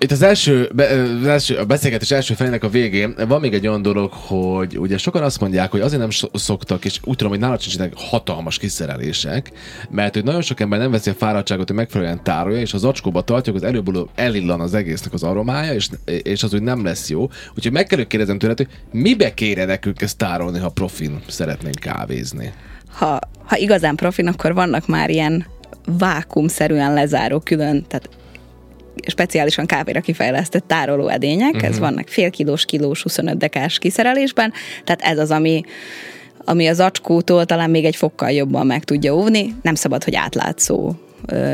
Itt 0.00 0.10
az 0.10 0.22
első, 0.22 0.70
az 1.20 1.26
első, 1.26 1.56
a 1.56 1.64
beszélgetés 1.64 2.10
első 2.10 2.34
felének 2.34 2.64
a 2.64 2.68
végén 2.68 3.14
van 3.28 3.40
még 3.40 3.54
egy 3.54 3.66
olyan 3.66 3.82
dolog, 3.82 4.12
hogy 4.12 4.78
ugye 4.78 4.98
sokan 4.98 5.22
azt 5.22 5.40
mondják, 5.40 5.70
hogy 5.70 5.80
azért 5.80 6.00
nem 6.00 6.28
szoktak, 6.32 6.84
és 6.84 7.00
úgy 7.04 7.16
tudom, 7.16 7.32
hogy 7.32 7.40
nálad 7.40 7.60
sincsenek 7.60 7.92
hatalmas 7.96 8.58
kiszerelések, 8.58 9.52
mert 9.90 10.14
hogy 10.14 10.24
nagyon 10.24 10.42
sok 10.42 10.60
ember 10.60 10.78
nem 10.78 10.90
veszi 10.90 11.10
a 11.10 11.14
fáradtságot, 11.14 11.66
hogy 11.68 11.76
megfelelően 11.76 12.22
tárolja, 12.22 12.60
és 12.60 12.74
az 12.74 12.80
zacskóba 12.80 13.22
tartja, 13.22 13.52
az 13.52 13.62
előbb 13.62 14.08
elillan 14.14 14.60
az 14.60 14.74
egésznek 14.74 15.12
az 15.12 15.22
aromája, 15.22 15.74
és, 15.74 15.88
és 16.22 16.42
az 16.42 16.54
úgy 16.54 16.62
nem 16.62 16.84
lesz 16.84 17.08
jó. 17.08 17.28
Úgyhogy 17.56 17.72
meg 17.72 17.86
kell 17.86 18.04
kérdezem 18.04 18.38
tőled, 18.38 18.56
hogy 18.56 18.68
mibe 18.92 19.34
kéne 19.34 19.64
nekünk 19.64 20.00
ezt 20.00 20.16
tárolni, 20.16 20.58
ha 20.58 20.68
profin 20.68 21.20
szeretnénk 21.28 21.74
kávézni? 21.74 22.52
Ha, 22.88 23.18
ha 23.44 23.56
igazán 23.56 23.94
profin, 23.94 24.26
akkor 24.26 24.54
vannak 24.54 24.86
már 24.86 25.10
ilyen 25.10 25.46
vákumszerűen 25.98 26.92
lezáró 26.92 27.38
külön, 27.38 27.84
tehát 27.88 28.08
speciálisan 29.06 29.66
kávéra 29.66 30.00
kifejlesztett 30.00 30.64
tároló 30.66 31.08
edények, 31.08 31.54
uh-huh. 31.54 31.68
ez 31.68 31.74
mhm. 31.74 31.82
vannak 31.82 32.08
fél 32.08 32.30
kilós, 32.30 32.64
kilós, 32.64 33.02
25 33.02 33.36
dekás 33.36 33.78
kiszerelésben, 33.78 34.52
tehát 34.84 35.00
ez 35.02 35.18
az, 35.18 35.30
ami 35.30 35.64
ami 36.44 36.66
az 36.66 36.80
acskótól 36.80 37.44
talán 37.44 37.70
még 37.70 37.84
egy 37.84 37.96
fokkal 37.96 38.30
jobban 38.30 38.66
meg 38.66 38.84
tudja 38.84 39.14
óvni, 39.14 39.54
nem 39.62 39.74
szabad, 39.74 40.04
hogy 40.04 40.14
átlátszó 40.14 40.92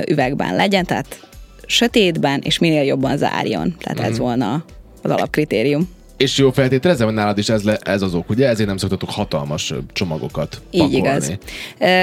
üvegben 0.09 0.57
legyen, 0.57 0.85
tehát 0.85 1.27
sötétben, 1.67 2.41
és 2.45 2.59
minél 2.59 2.83
jobban 2.83 3.17
zárjon. 3.17 3.75
Tehát 3.79 3.99
uh-huh. 3.99 4.07
ez 4.07 4.13
mhm. 4.13 4.23
volna 4.23 4.65
az 5.03 5.11
alapkritérium. 5.11 5.89
És 6.25 6.39
jó 6.39 6.51
feltételezem, 6.51 7.07
hogy 7.07 7.15
nálad 7.15 7.39
is 7.39 7.49
ez, 7.49 7.63
le, 7.63 7.77
ez 7.83 8.03
az 8.03 8.15
ok, 8.15 8.31
ugye? 8.31 8.49
Ezért 8.49 8.69
nem 8.69 8.77
szoktatok 8.77 9.11
hatalmas 9.11 9.73
csomagokat 9.93 10.63
pakolni. 10.71 10.93
Így 10.93 10.99
igaz. 10.99 11.39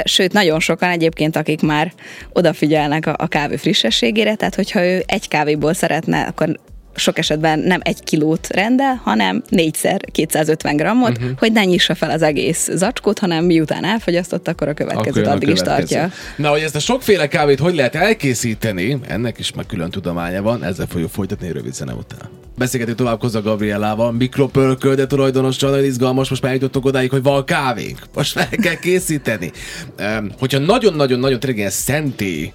Sőt, 0.03 0.33
nagyon 0.33 0.59
sokan 0.59 0.89
egyébként, 0.89 1.35
akik 1.35 1.61
már 1.61 1.93
odafigyelnek 2.33 3.05
a, 3.05 3.15
a 3.17 3.27
kávé 3.27 3.55
frissességére, 3.55 4.35
tehát 4.35 4.55
hogyha 4.55 4.85
ő 4.85 5.03
egy 5.05 5.27
kávéból 5.27 5.73
szeretne, 5.73 6.21
akkor 6.21 6.59
sok 6.95 7.17
esetben 7.17 7.59
nem 7.59 7.79
egy 7.83 8.03
kilót 8.03 8.47
rendel, 8.47 9.01
hanem 9.03 9.43
négyszer 9.49 10.01
250 10.11 10.75
grammot, 10.75 11.17
uh-huh. 11.17 11.37
hogy 11.37 11.51
ne 11.51 11.63
nyissa 11.63 11.95
fel 11.95 12.09
az 12.09 12.21
egész 12.21 12.69
zacskót, 12.73 13.19
hanem 13.19 13.45
miután 13.45 13.85
elfogyasztott, 13.85 14.47
akkor 14.47 14.67
a 14.67 14.73
következőt 14.73 15.25
akkor 15.25 15.35
addig 15.35 15.49
a 15.49 15.53
következő. 15.53 15.81
is 15.83 15.89
tartja. 15.89 16.11
Na, 16.35 16.49
hogy 16.49 16.61
ezt 16.61 16.75
a 16.75 16.79
sokféle 16.79 17.27
kávét 17.27 17.59
hogy 17.59 17.75
lehet 17.75 17.95
elkészíteni, 17.95 18.97
ennek 19.07 19.39
is 19.39 19.51
már 19.53 19.65
külön 19.65 19.89
tudománya 19.89 20.41
van, 20.41 20.63
ezzel 20.63 20.85
fogjuk 20.89 21.09
folytatni 21.09 21.51
rövid 21.51 21.73
zene 21.73 21.93
után. 21.93 22.40
Beszélgetünk 22.58 22.98
tovább 22.98 23.20
Koza 23.20 23.41
Gabrielával, 23.41 24.12
mikropörköl, 24.12 24.96
de 24.96 25.08
tulajdonos 25.08 25.60
nagyon 25.60 25.84
izgalmas, 25.84 26.29
most 26.29 26.41
már 26.41 26.53
jutottunk 26.53 26.86
odáig, 26.86 27.10
hogy 27.10 27.24
van 27.24 27.46
kávénk. 27.46 28.00
Most 28.13 28.31
fel 28.31 28.50
kell 28.50 28.75
készíteni. 28.75 29.51
Um, 30.00 30.31
hogyha 30.39 30.60
nagyon-nagyon-nagyon 30.60 31.39
tényleg 31.39 31.58
ilyen 31.58 31.70
szentélyt 31.70 32.53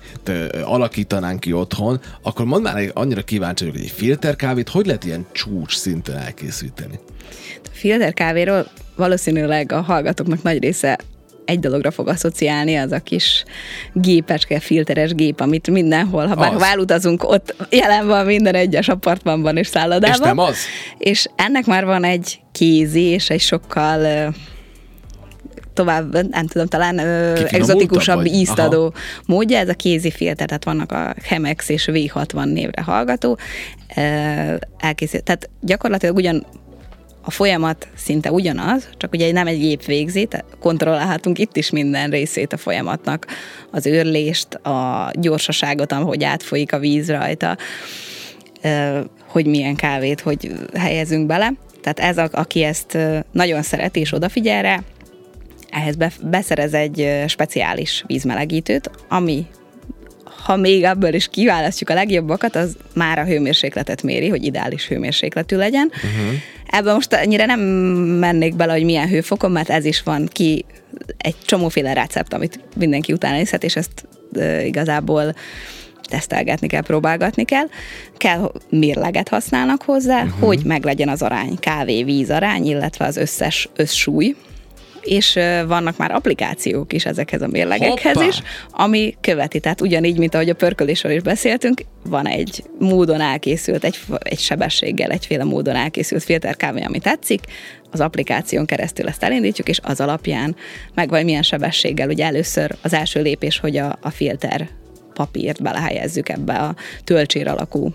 alakítanánk 0.65 1.41
ki 1.41 1.53
otthon, 1.53 2.01
akkor 2.23 2.45
mondd 2.45 2.63
már, 2.63 2.91
annyira 2.95 3.23
kíváncsi 3.23 3.65
vagyok, 3.65 3.79
hogy 3.79 3.91
egy 3.91 3.97
filterkávét 3.97 4.69
hogy 4.69 4.87
lehet 4.87 5.05
ilyen 5.05 5.27
csúcs 5.33 5.77
szinten 5.77 6.17
elkészíteni? 6.17 6.99
A 7.65 7.69
filterkávéról 7.73 8.67
valószínűleg 8.97 9.73
a 9.73 9.81
hallgatóknak 9.81 10.43
nagy 10.43 10.63
része 10.63 10.99
egy 11.47 11.59
dologra 11.59 11.91
fog 11.91 12.09
asszociálni, 12.09 12.77
az 12.77 12.93
a 12.93 13.01
kis 13.01 13.45
gépecske, 13.93 14.61
filteres 14.61 15.15
gép, 15.15 15.41
amit 15.41 15.71
mindenhol, 15.71 16.27
ha 16.27 16.57
bár 16.59 16.79
utazunk, 16.79 17.25
ott 17.25 17.55
jelen 17.71 18.07
van 18.07 18.27
minden 18.27 18.55
egyes 18.55 18.89
apartmanban 18.89 19.57
és 19.57 19.67
szállodában. 19.67 20.11
És 20.11 20.19
nem 20.19 20.39
az? 20.39 20.57
És 20.99 21.27
ennek 21.37 21.67
már 21.67 21.85
van 21.85 22.05
egy 22.05 22.41
kézi 22.53 23.03
és 23.03 23.31
egy 23.31 23.41
sokkal 23.41 24.33
tovább, 25.77 26.29
nem 26.31 26.47
tudom, 26.47 26.67
talán 26.67 26.99
ö, 26.99 27.45
egzotikusabb 27.49 28.17
vagy? 28.17 28.33
íztadó 28.33 28.81
Aha. 28.81 28.93
módja, 29.27 29.59
ez 29.59 29.69
a 29.69 29.75
kézi 29.75 30.11
filter, 30.11 30.47
tehát 30.47 30.65
vannak 30.65 30.93
a 30.93 31.15
Chemex 31.23 31.69
és 31.69 31.89
V60 31.93 32.53
névre 32.53 32.83
hallgató, 32.83 33.39
elkészít, 34.79 35.23
tehát 35.23 35.51
gyakorlatilag 35.61 36.17
ugyan 36.17 36.47
a 37.27 37.31
folyamat 37.31 37.89
szinte 37.97 38.33
ugyanaz, 38.33 38.89
csak 38.97 39.13
ugye 39.13 39.33
nem 39.33 39.47
egy 39.47 39.59
gép 39.59 39.85
végzi, 39.85 40.29
kontrollálhatunk 40.61 41.39
itt 41.39 41.57
is 41.57 41.71
minden 41.71 42.11
részét 42.11 42.53
a 42.53 42.57
folyamatnak, 42.57 43.27
az 43.71 43.87
őrlést, 43.87 44.55
a 44.55 45.11
gyorsaságot, 45.15 45.93
ahogy 45.93 46.25
átfolyik 46.25 46.73
a 46.73 46.79
víz 46.79 47.11
rajta, 47.11 47.57
hogy 49.27 49.47
milyen 49.47 49.77
kávét, 49.77 50.21
hogy 50.21 50.53
helyezünk 50.75 51.27
bele. 51.27 51.53
Tehát 51.83 52.17
ez, 52.19 52.29
aki 52.33 52.63
ezt 52.63 52.99
nagyon 53.33 53.63
szereti 53.63 54.01
és 54.01 54.13
odafigyel 54.13 54.63
rá, 54.63 54.83
ehhez 55.71 55.95
beszerez 56.23 56.75
egy 56.75 57.25
speciális 57.27 58.05
vízmelegítőt, 58.07 58.91
ami 59.09 59.47
ha 60.45 60.57
még 60.57 60.83
ebből 60.83 61.15
is 61.15 61.29
kiválasztjuk 61.29 61.91
a 61.91 61.95
legjobbakat, 61.95 62.57
az 62.57 62.77
már 62.95 63.19
a 63.19 63.25
hőmérsékletet 63.25 64.03
méri, 64.03 64.29
hogy 64.29 64.45
ideális 64.45 64.89
hőmérsékletű 64.89 65.57
legyen. 65.57 65.93
Uh-huh. 65.95 66.35
Ebben 66.71 66.95
most 66.95 67.13
annyira 67.13 67.45
nem 67.45 67.61
mennék 67.61 68.57
bele, 68.57 68.73
hogy 68.73 68.85
milyen 68.85 69.09
hőfokon, 69.09 69.51
mert 69.51 69.71
ez 69.71 69.85
is 69.85 70.03
van 70.03 70.29
ki 70.33 70.65
egy 71.17 71.37
csomóféle 71.45 71.93
recept, 71.93 72.33
amit 72.33 72.61
mindenki 72.77 73.13
utána 73.13 73.37
nézhet, 73.37 73.65
és 73.65 73.77
ezt 73.77 74.09
e, 74.33 74.65
igazából 74.65 75.35
tesztelgetni 76.09 76.67
kell, 76.67 76.83
próbálgatni 76.83 77.45
kell. 77.45 77.67
Kell 78.17 78.53
mérleget 78.71 79.29
használnak 79.29 79.83
hozzá, 79.83 80.23
uh-huh. 80.23 80.47
hogy 80.47 80.61
meglegyen 80.65 81.09
az 81.09 81.23
arány, 81.23 81.59
kávé-víz 81.59 82.31
arány, 82.31 82.67
illetve 82.67 83.05
az 83.05 83.17
összes 83.17 83.69
összsúly, 83.77 84.35
és 85.07 85.39
vannak 85.67 85.97
már 85.97 86.11
applikációk 86.11 86.93
is 86.93 87.07
ezekhez 87.07 87.43
a 87.43 87.47
mérlegekhez 87.47 88.15
Hoppa. 88.15 88.29
is, 88.29 88.43
ami 88.71 89.17
követi. 89.21 89.61
Tehát 89.61 89.81
ugyanígy, 89.81 90.19
mint 90.19 90.35
ahogy 90.35 90.49
a 90.49 90.55
pörkölésről 90.55 91.13
is 91.13 91.23
beszéltünk, 91.23 91.81
van 92.05 92.27
egy 92.27 92.65
módon 92.79 93.21
elkészült, 93.21 93.85
egy, 93.85 93.99
egy 94.19 94.39
sebességgel, 94.39 95.11
egyféle 95.11 95.45
módon 95.45 95.75
elkészült 95.75 96.23
filterkávé, 96.23 96.83
ami 96.83 96.99
tetszik, 96.99 97.41
az 97.91 98.01
applikáción 98.01 98.67
keresztül 98.67 99.09
ezt 99.09 99.23
elindítjuk, 99.23 99.69
és 99.69 99.81
az 99.83 100.01
alapján 100.01 100.57
meg 100.95 101.09
vagy 101.09 101.25
milyen 101.25 101.43
sebességgel, 101.43 102.09
ugye 102.09 102.25
először 102.25 102.77
az 102.83 102.93
első 102.93 103.23
lépés, 103.23 103.59
hogy 103.59 103.77
a, 103.77 103.99
a 104.01 104.11
filter 104.11 104.69
papírt 105.15 105.63
belehelyezzük 105.63 106.29
ebbe 106.29 106.55
a 106.55 106.75
tölcsér 107.05 107.49
alakú 107.49 107.95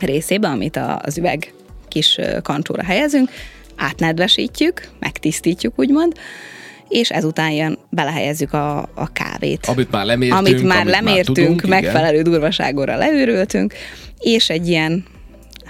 részébe, 0.00 0.48
amit 0.48 0.80
az 1.02 1.18
üveg 1.18 1.52
kis 1.88 2.18
kancsóra 2.42 2.82
helyezünk, 2.82 3.30
átnedvesítjük, 3.76 4.88
megtisztítjuk, 4.98 5.72
úgymond, 5.76 6.12
és 6.88 7.10
ezután 7.10 7.50
jön, 7.50 7.78
belehelyezzük 7.90 8.52
a, 8.52 8.78
a 8.78 9.12
kávét. 9.12 9.66
Amit 9.66 9.90
már 9.90 10.04
lemértünk. 10.04 10.46
Amit 10.46 10.62
már 10.62 10.80
amit 10.80 10.92
lemértünk, 10.92 11.36
már 11.36 11.46
tudunk, 11.46 11.66
megfelelő 11.66 12.18
igen. 12.18 12.32
durvaságorra 12.32 12.96
leőröltünk, 12.96 13.74
és 14.18 14.50
egy 14.50 14.68
ilyen, 14.68 15.04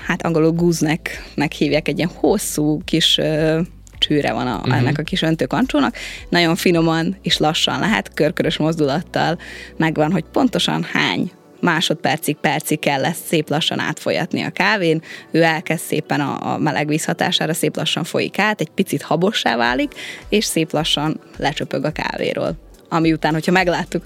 hát 0.06 0.22
angolul 0.22 0.50
guznek 0.50 1.22
hívják, 1.56 1.88
egy 1.88 1.96
ilyen 1.96 2.10
hosszú 2.14 2.80
kis 2.84 3.18
ö, 3.18 3.60
csőre 3.98 4.32
van 4.32 4.46
a, 4.46 4.56
uh-huh. 4.56 4.76
ennek 4.76 4.98
a 4.98 5.02
kis 5.02 5.22
öntőkancsónak. 5.22 5.96
Nagyon 6.28 6.56
finoman 6.56 7.16
és 7.22 7.38
lassan 7.38 7.80
lehet, 7.80 8.14
körkörös 8.14 8.56
mozdulattal 8.56 9.38
megvan, 9.76 10.12
hogy 10.12 10.25
pontosan 10.32 10.82
hány 10.82 11.30
másodpercig, 11.66 12.37
percig 12.37 12.78
kell 12.78 13.00
lesz 13.00 13.20
szép 13.26 13.49
lassan 13.49 13.78
átfolyatni 13.78 14.42
a 14.42 14.50
kávén, 14.50 15.02
ő 15.30 15.42
elkezd 15.42 15.82
szépen 15.85 16.20
a, 16.20 16.52
a 16.52 16.58
meleg 16.58 16.88
víz 16.88 17.04
hatására 17.04 17.54
szép 17.54 17.76
lassan 17.76 18.04
folyik 18.04 18.38
át, 18.38 18.61
egy 18.61 18.70
picit 18.70 19.02
habossá 19.02 19.56
válik, 19.56 19.92
és 20.28 20.44
szép 20.44 20.73
lassan 20.73 21.20
lecsöpög 21.37 21.85
a 21.85 21.90
kávéról. 21.90 22.56
Ami 22.88 23.12
után, 23.12 23.32
hogyha 23.32 23.52
megláttuk, 23.52 24.02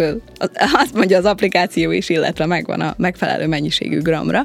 azt 0.73 0.95
mondja 0.95 1.19
az 1.19 1.25
applikáció 1.25 1.90
is, 1.90 2.09
illetve 2.09 2.47
megvan 2.47 2.81
a 2.81 2.95
megfelelő 2.97 3.47
mennyiségű 3.47 4.00
gramra, 4.00 4.45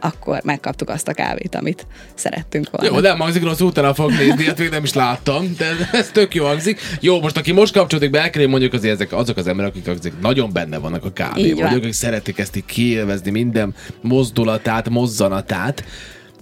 akkor 0.00 0.40
megkaptuk 0.44 0.88
azt 0.88 1.08
a 1.08 1.12
kávét, 1.12 1.54
amit 1.54 1.86
szerettünk 2.14 2.70
volna. 2.70 2.94
Jó, 2.94 3.00
nem 3.00 3.18
hangzik 3.18 3.42
rossz, 3.42 3.60
utána 3.60 3.94
fog 3.94 4.10
nézni, 4.10 4.44
hát 4.44 4.58
még 4.58 4.70
nem 4.70 4.82
is 4.82 4.92
láttam, 4.92 5.54
de 5.58 5.76
ez 5.92 6.10
tök 6.12 6.34
jó 6.34 6.44
hangzik. 6.44 6.80
Jó, 7.00 7.20
most 7.20 7.36
aki 7.36 7.52
most 7.52 7.72
kapcsolódik 7.72 8.10
be, 8.10 8.20
el 8.20 8.30
kell 8.30 8.46
mondjuk 8.46 8.72
azért 8.72 8.94
ezek 8.94 9.12
azok 9.12 9.36
az 9.36 9.46
emberek, 9.46 9.70
akik 9.70 9.88
azok 9.88 10.20
nagyon 10.20 10.52
benne 10.52 10.78
vannak 10.78 11.04
a 11.04 11.12
kávéban, 11.12 11.72
akik 11.72 11.92
szeretik 11.92 12.38
ezt 12.38 12.56
így 12.56 12.64
kiélvezni, 12.64 13.30
minden 13.30 13.74
mozdulatát, 14.00 14.88
mozzanatát 14.88 15.84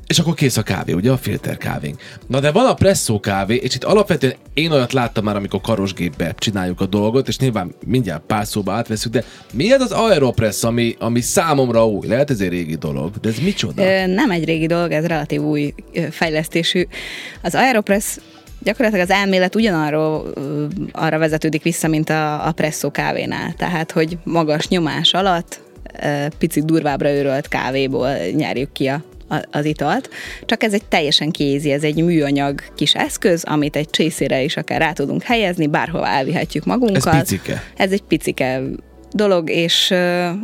és 0.09 0.19
akkor 0.19 0.35
kész 0.35 0.57
a 0.57 0.63
kávé, 0.63 0.93
ugye 0.93 1.11
a 1.11 1.17
filter 1.17 1.57
kávénk. 1.57 2.01
Na 2.27 2.41
de 2.41 2.53
van 2.53 2.67
a 2.67 2.75
presszó 2.75 3.21
kávé, 3.21 3.55
és 3.55 3.75
itt 3.75 3.85
alapvetően 3.85 4.35
én 4.55 4.71
olyat 4.71 4.93
láttam 4.93 5.25
már, 5.25 5.37
amikor 5.37 5.61
karosgépbe 5.61 6.35
csináljuk 6.39 6.81
a 6.81 6.87
dolgot, 6.87 7.29
és 7.29 7.39
nyilván 7.39 7.75
mindjárt 7.87 8.23
pár 8.27 8.47
szóba 8.47 8.73
átveszünk, 8.73 9.15
de 9.15 9.25
mi 9.53 9.73
ez 9.73 9.81
az 9.81 9.93
Aeropress, 9.93 10.63
ami, 10.63 10.97
ami 10.99 11.21
számomra 11.21 11.87
új? 11.87 12.07
Lehet 12.07 12.31
ez 12.31 12.41
egy 12.41 12.49
régi 12.49 12.75
dolog, 12.75 13.11
de 13.21 13.29
ez 13.29 13.39
micsoda? 13.39 13.83
Ö, 13.83 14.07
nem 14.07 14.31
egy 14.31 14.45
régi 14.45 14.67
dolog, 14.67 14.91
ez 14.91 15.07
relatív 15.07 15.43
új 15.43 15.75
fejlesztésű. 16.11 16.87
Az 17.43 17.55
Aeropress 17.55 18.19
gyakorlatilag 18.63 19.05
az 19.05 19.15
elmélet 19.15 19.55
ugyanarról 19.55 20.33
arra 20.93 21.19
vezetődik 21.19 21.63
vissza, 21.63 21.89
mint 21.89 22.11
a, 22.11 22.47
a 22.47 22.53
presszó 22.53 22.91
kávénál. 22.91 23.53
Tehát, 23.53 23.93
hogy 23.93 24.19
magas 24.25 24.69
nyomás 24.69 25.13
alatt 25.15 25.61
picit 26.39 26.65
durvábbra 26.65 27.11
őrölt 27.11 27.49
kávéból 27.49 28.11
nyerjük 28.37 28.73
ki 28.73 28.87
a 28.87 29.03
az 29.51 29.65
italt, 29.65 30.11
csak 30.45 30.63
ez 30.63 30.73
egy 30.73 30.85
teljesen 30.85 31.31
kézi, 31.31 31.71
ez 31.71 31.83
egy 31.83 32.03
műanyag 32.05 32.63
kis 32.77 32.95
eszköz, 32.95 33.45
amit 33.45 33.77
egy 33.77 33.91
csészére 33.91 34.43
is 34.43 34.57
akár 34.57 34.81
rá 34.81 34.93
tudunk 34.93 35.23
helyezni, 35.23 35.67
bárhova 35.67 36.07
elvihetjük 36.07 36.65
magunkkal. 36.65 37.15
Ez 37.15 37.29
picike? 37.29 37.63
Ez 37.77 37.93
egy 37.93 38.03
picike 38.03 38.61
dolog, 39.13 39.51
és 39.51 39.91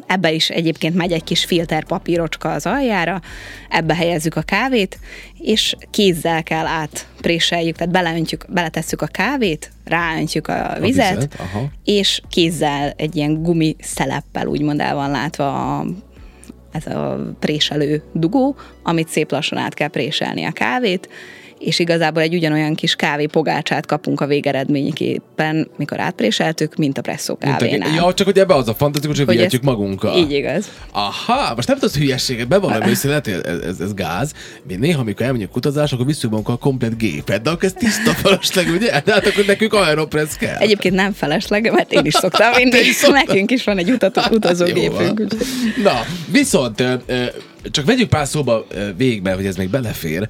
ebbe 0.06 0.32
is 0.32 0.50
egyébként 0.50 0.94
megy 0.94 1.12
egy 1.12 1.24
kis 1.24 1.44
filterpapírocska 1.44 2.52
az 2.52 2.66
aljára, 2.66 3.20
ebbe 3.68 3.94
helyezzük 3.94 4.36
a 4.36 4.42
kávét, 4.42 4.98
és 5.38 5.76
kézzel 5.90 6.42
kell 6.42 6.66
átpréseljük, 6.66 7.76
tehát 7.76 7.92
beleöntjük, 7.92 8.44
beletesszük 8.48 9.02
a 9.02 9.06
kávét, 9.06 9.70
ráöntjük 9.84 10.48
a 10.48 10.76
vizet, 10.80 11.12
a 11.12 11.14
vizet 11.14 11.38
és 11.84 12.20
kézzel 12.28 12.92
egy 12.96 13.16
ilyen 13.16 13.42
gumi 13.42 13.76
szeleppel 13.80 14.46
úgymond 14.46 14.80
el 14.80 14.94
van 14.94 15.10
látva 15.10 15.78
a 15.78 15.86
ez 16.74 16.86
a 16.86 17.18
préselő 17.38 18.02
dugó, 18.12 18.56
amit 18.82 19.08
szép 19.08 19.30
lassan 19.30 19.58
át 19.58 19.74
kell 19.74 19.88
préselni 19.88 20.44
a 20.44 20.52
kávét, 20.52 21.08
és 21.64 21.78
igazából 21.78 22.22
egy 22.22 22.34
ugyanolyan 22.34 22.74
kis 22.74 22.94
kávé 22.94 23.26
pogácsát 23.26 23.86
kapunk 23.86 24.20
a 24.20 24.26
végeredményképpen, 24.26 25.68
mikor 25.76 26.00
átpréseltük, 26.00 26.76
mint 26.76 26.98
a 26.98 27.00
presszó 27.00 27.36
kávénál. 27.36 27.94
Ja, 27.94 28.14
csak 28.14 28.26
hogy 28.26 28.38
ebbe 28.38 28.54
az 28.54 28.68
a 28.68 28.74
fantasztikus, 28.74 29.16
hogy, 29.16 29.26
hogy 29.26 29.36
vihetjük 29.36 29.62
magunkkal. 29.62 30.18
Így 30.18 30.32
igaz. 30.32 30.70
Aha, 30.92 31.54
most 31.54 31.68
nem 31.68 31.78
tudod 31.78 31.94
hülyességet, 31.94 32.48
bevallom 32.48 32.88
őszintén, 32.88 33.40
ez, 33.44 33.58
ez, 33.58 33.80
ez, 33.80 33.94
gáz. 33.94 34.32
Mi 34.66 34.74
néha, 34.74 35.00
amikor 35.00 35.26
elmegyünk 35.26 35.56
utazás, 35.56 35.92
akkor 35.92 36.06
visszük 36.06 36.30
magunkkal 36.30 36.54
a 36.54 36.58
komplet 36.58 36.98
gépet, 36.98 37.42
de 37.42 37.50
akkor 37.50 37.64
ez 37.64 37.72
tiszta 37.72 38.10
felesleg, 38.10 38.68
ugye? 38.68 39.00
De 39.04 39.12
hát 39.12 39.26
akkor 39.26 39.44
nekünk 39.46 39.72
aeropress 39.72 40.36
kell. 40.36 40.56
Egyébként 40.56 40.94
nem 40.94 41.12
felesleg, 41.12 41.72
mert 41.72 41.92
én 41.92 42.04
is 42.04 42.14
szoktam 42.14 42.52
vinni, 42.56 42.78
nekünk 43.12 43.50
is 43.50 43.64
van 43.64 43.78
egy 43.78 43.90
utató, 43.90 44.20
utazógépünk. 44.30 45.26
Na, 45.82 46.00
viszont 46.30 46.82
csak 47.70 47.84
vegyük 47.84 48.08
pár 48.08 48.26
szóba 48.26 48.66
végbe, 48.96 49.32
hogy 49.32 49.46
ez 49.46 49.56
még 49.56 49.70
belefér 49.70 50.28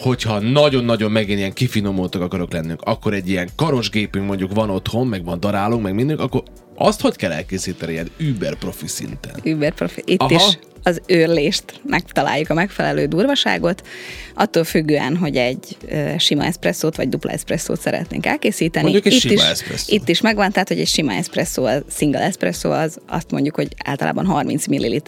hogyha 0.00 0.38
nagyon-nagyon 0.38 1.10
megint 1.10 1.38
ilyen 1.38 1.52
kifinomultak 1.52 2.22
akarok 2.22 2.52
lennünk, 2.52 2.80
akkor 2.82 3.14
egy 3.14 3.28
ilyen 3.28 3.48
karosgépünk 3.56 4.26
mondjuk 4.26 4.54
van 4.54 4.70
otthon, 4.70 5.06
meg 5.06 5.24
van 5.24 5.40
darálunk, 5.40 5.82
meg 5.82 5.94
mindent, 5.94 6.20
akkor 6.20 6.42
azt 6.74 7.00
hogy 7.00 7.16
kell 7.16 7.32
elkészíteni 7.32 7.92
ilyen 7.92 8.10
über 8.16 8.54
profi 8.54 8.86
szinten? 8.86 9.32
Über 9.42 9.72
profi. 9.72 10.02
Itt 10.04 10.20
Aha. 10.20 10.34
is 10.34 10.58
az 10.82 11.00
őrlést 11.06 11.64
megtaláljuk 11.86 12.50
a 12.50 12.54
megfelelő 12.54 13.06
durvaságot, 13.06 13.86
attól 14.34 14.64
függően, 14.64 15.16
hogy 15.16 15.36
egy 15.36 15.76
sima 16.18 16.44
eszpresszót 16.44 16.96
vagy 16.96 17.08
dupla 17.08 17.30
eszpresszót 17.30 17.80
szeretnénk 17.80 18.26
elkészíteni. 18.26 18.84
Mondjuk 18.84 19.06
egy 19.06 19.12
itt 19.12 19.20
sima 19.20 19.34
is, 19.34 19.48
eszpresszó. 19.48 19.94
Itt 19.94 20.08
is 20.08 20.20
megvan, 20.20 20.52
tehát, 20.52 20.68
hogy 20.68 20.80
egy 20.80 20.86
sima 20.86 21.12
eszpresszó, 21.12 21.64
a 21.64 21.82
single 21.90 22.20
eszpresszó 22.20 22.70
az 22.70 22.98
azt 23.06 23.30
mondjuk, 23.30 23.54
hogy 23.54 23.68
általában 23.84 24.26
30 24.26 24.66
ml 24.66 25.00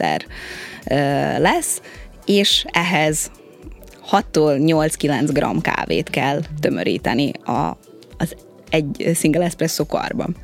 lesz, 1.39 1.81
és 2.25 2.65
ehhez 2.73 3.31
6-tól 4.11 4.57
8-9 4.59 5.29
gram 5.33 5.61
kávét 5.61 6.11
kell 6.11 6.41
tömöríteni 6.61 7.33
a, 7.33 7.77
az 8.19 8.37
egy 8.73 9.13
single 9.15 9.45
espresso 9.45 9.87
karban. 9.87 10.37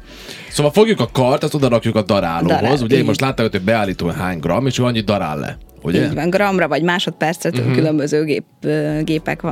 Szóval 0.50 0.72
fogjuk 0.72 1.00
a 1.00 1.08
kart, 1.12 1.42
azt 1.42 1.54
oda 1.54 1.68
rakjuk 1.68 1.96
a 1.96 2.02
darálóhoz. 2.02 2.60
Darál, 2.60 2.76
ugye 2.82 2.96
én 2.96 3.04
most 3.04 3.20
láttam, 3.20 3.48
hogy 3.50 3.60
beállító 3.60 4.08
hány 4.08 4.38
gram, 4.38 4.66
és 4.66 4.78
ő 4.78 4.84
annyit 4.84 5.04
darál 5.04 5.38
le. 5.38 5.58
Ugye? 5.82 6.04
Így 6.04 6.14
van, 6.14 6.30
gramra 6.30 6.68
vagy 6.68 6.82
másodpercre 6.82 7.50
uh-huh. 7.50 7.74
különböző 7.74 8.24
gép, 8.24 8.44
gépek 9.02 9.42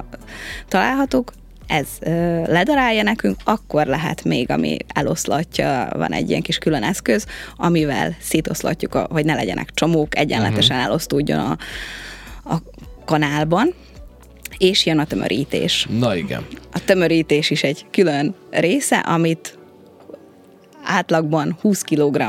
találhatók. 0.68 1.32
Ez 1.66 1.86
ö, 2.00 2.10
ledarálja 2.46 3.02
nekünk, 3.02 3.36
akkor 3.44 3.86
lehet 3.86 4.24
még, 4.24 4.50
ami 4.50 4.76
eloszlatja, 4.94 5.88
van 5.96 6.12
egy 6.12 6.30
ilyen 6.30 6.42
kis 6.42 6.58
külön 6.58 6.82
eszköz, 6.82 7.26
amivel 7.56 8.16
szétoszlatjuk, 8.20 8.94
a, 8.94 9.06
hogy 9.10 9.24
ne 9.24 9.34
legyenek 9.34 9.70
csomók, 9.74 10.18
egyenletesen 10.18 10.76
uh-huh. 10.76 10.90
elosztódjon 10.90 11.38
a, 11.38 11.56
a 12.44 12.56
kanálban 13.04 13.74
és 14.58 14.86
jön 14.86 14.98
a 14.98 15.04
tömörítés. 15.04 15.86
Na 15.98 16.16
igen. 16.16 16.46
A 16.72 16.84
tömörítés 16.84 17.50
is 17.50 17.62
egy 17.62 17.86
külön 17.90 18.34
része, 18.50 18.98
amit 18.98 19.58
átlagban 20.84 21.56
20 21.60 21.82
kg 21.82 22.22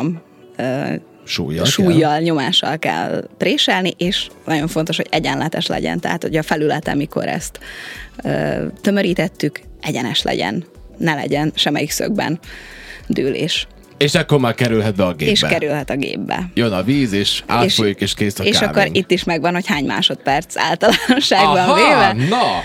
súlyjal, 1.23 1.65
súlyjal 1.65 2.11
kell. 2.11 2.21
nyomással 2.21 2.77
kell 2.77 3.27
préselni, 3.37 3.93
és 3.97 4.27
nagyon 4.45 4.67
fontos, 4.67 4.95
hogy 4.95 5.07
egyenletes 5.09 5.67
legyen, 5.67 5.99
tehát 5.99 6.21
hogy 6.21 6.37
a 6.37 6.43
felülete, 6.43 6.95
mikor 6.95 7.27
ezt 7.27 7.59
ö, 8.23 8.65
tömörítettük, 8.81 9.61
egyenes 9.81 10.21
legyen, 10.21 10.65
ne 10.97 11.13
legyen 11.13 11.51
semmelyik 11.55 11.91
szögben 11.91 12.39
dőlés. 13.07 13.67
És 13.97 14.15
akkor 14.15 14.39
már 14.39 14.53
kerülhet 14.53 14.95
be 14.95 15.05
a 15.05 15.13
gépbe. 15.13 15.31
És 15.31 15.39
kerülhet 15.39 15.89
a 15.89 15.95
gépbe. 15.95 16.49
Jön 16.53 16.71
a 16.71 16.83
víz, 16.83 17.13
és 17.13 17.43
átfolyik, 17.45 17.95
és, 17.95 18.01
és 18.01 18.13
kész 18.13 18.39
a 18.39 18.43
És 18.43 18.57
kávénk. 18.57 18.77
akkor 18.77 18.89
itt 18.97 19.11
is 19.11 19.23
megvan, 19.23 19.53
hogy 19.53 19.67
hány 19.67 19.85
másodperc 19.85 20.57
általánosságban 20.57 21.57
Aha, 21.57 21.75
véve. 21.75 22.27
na! 22.29 22.63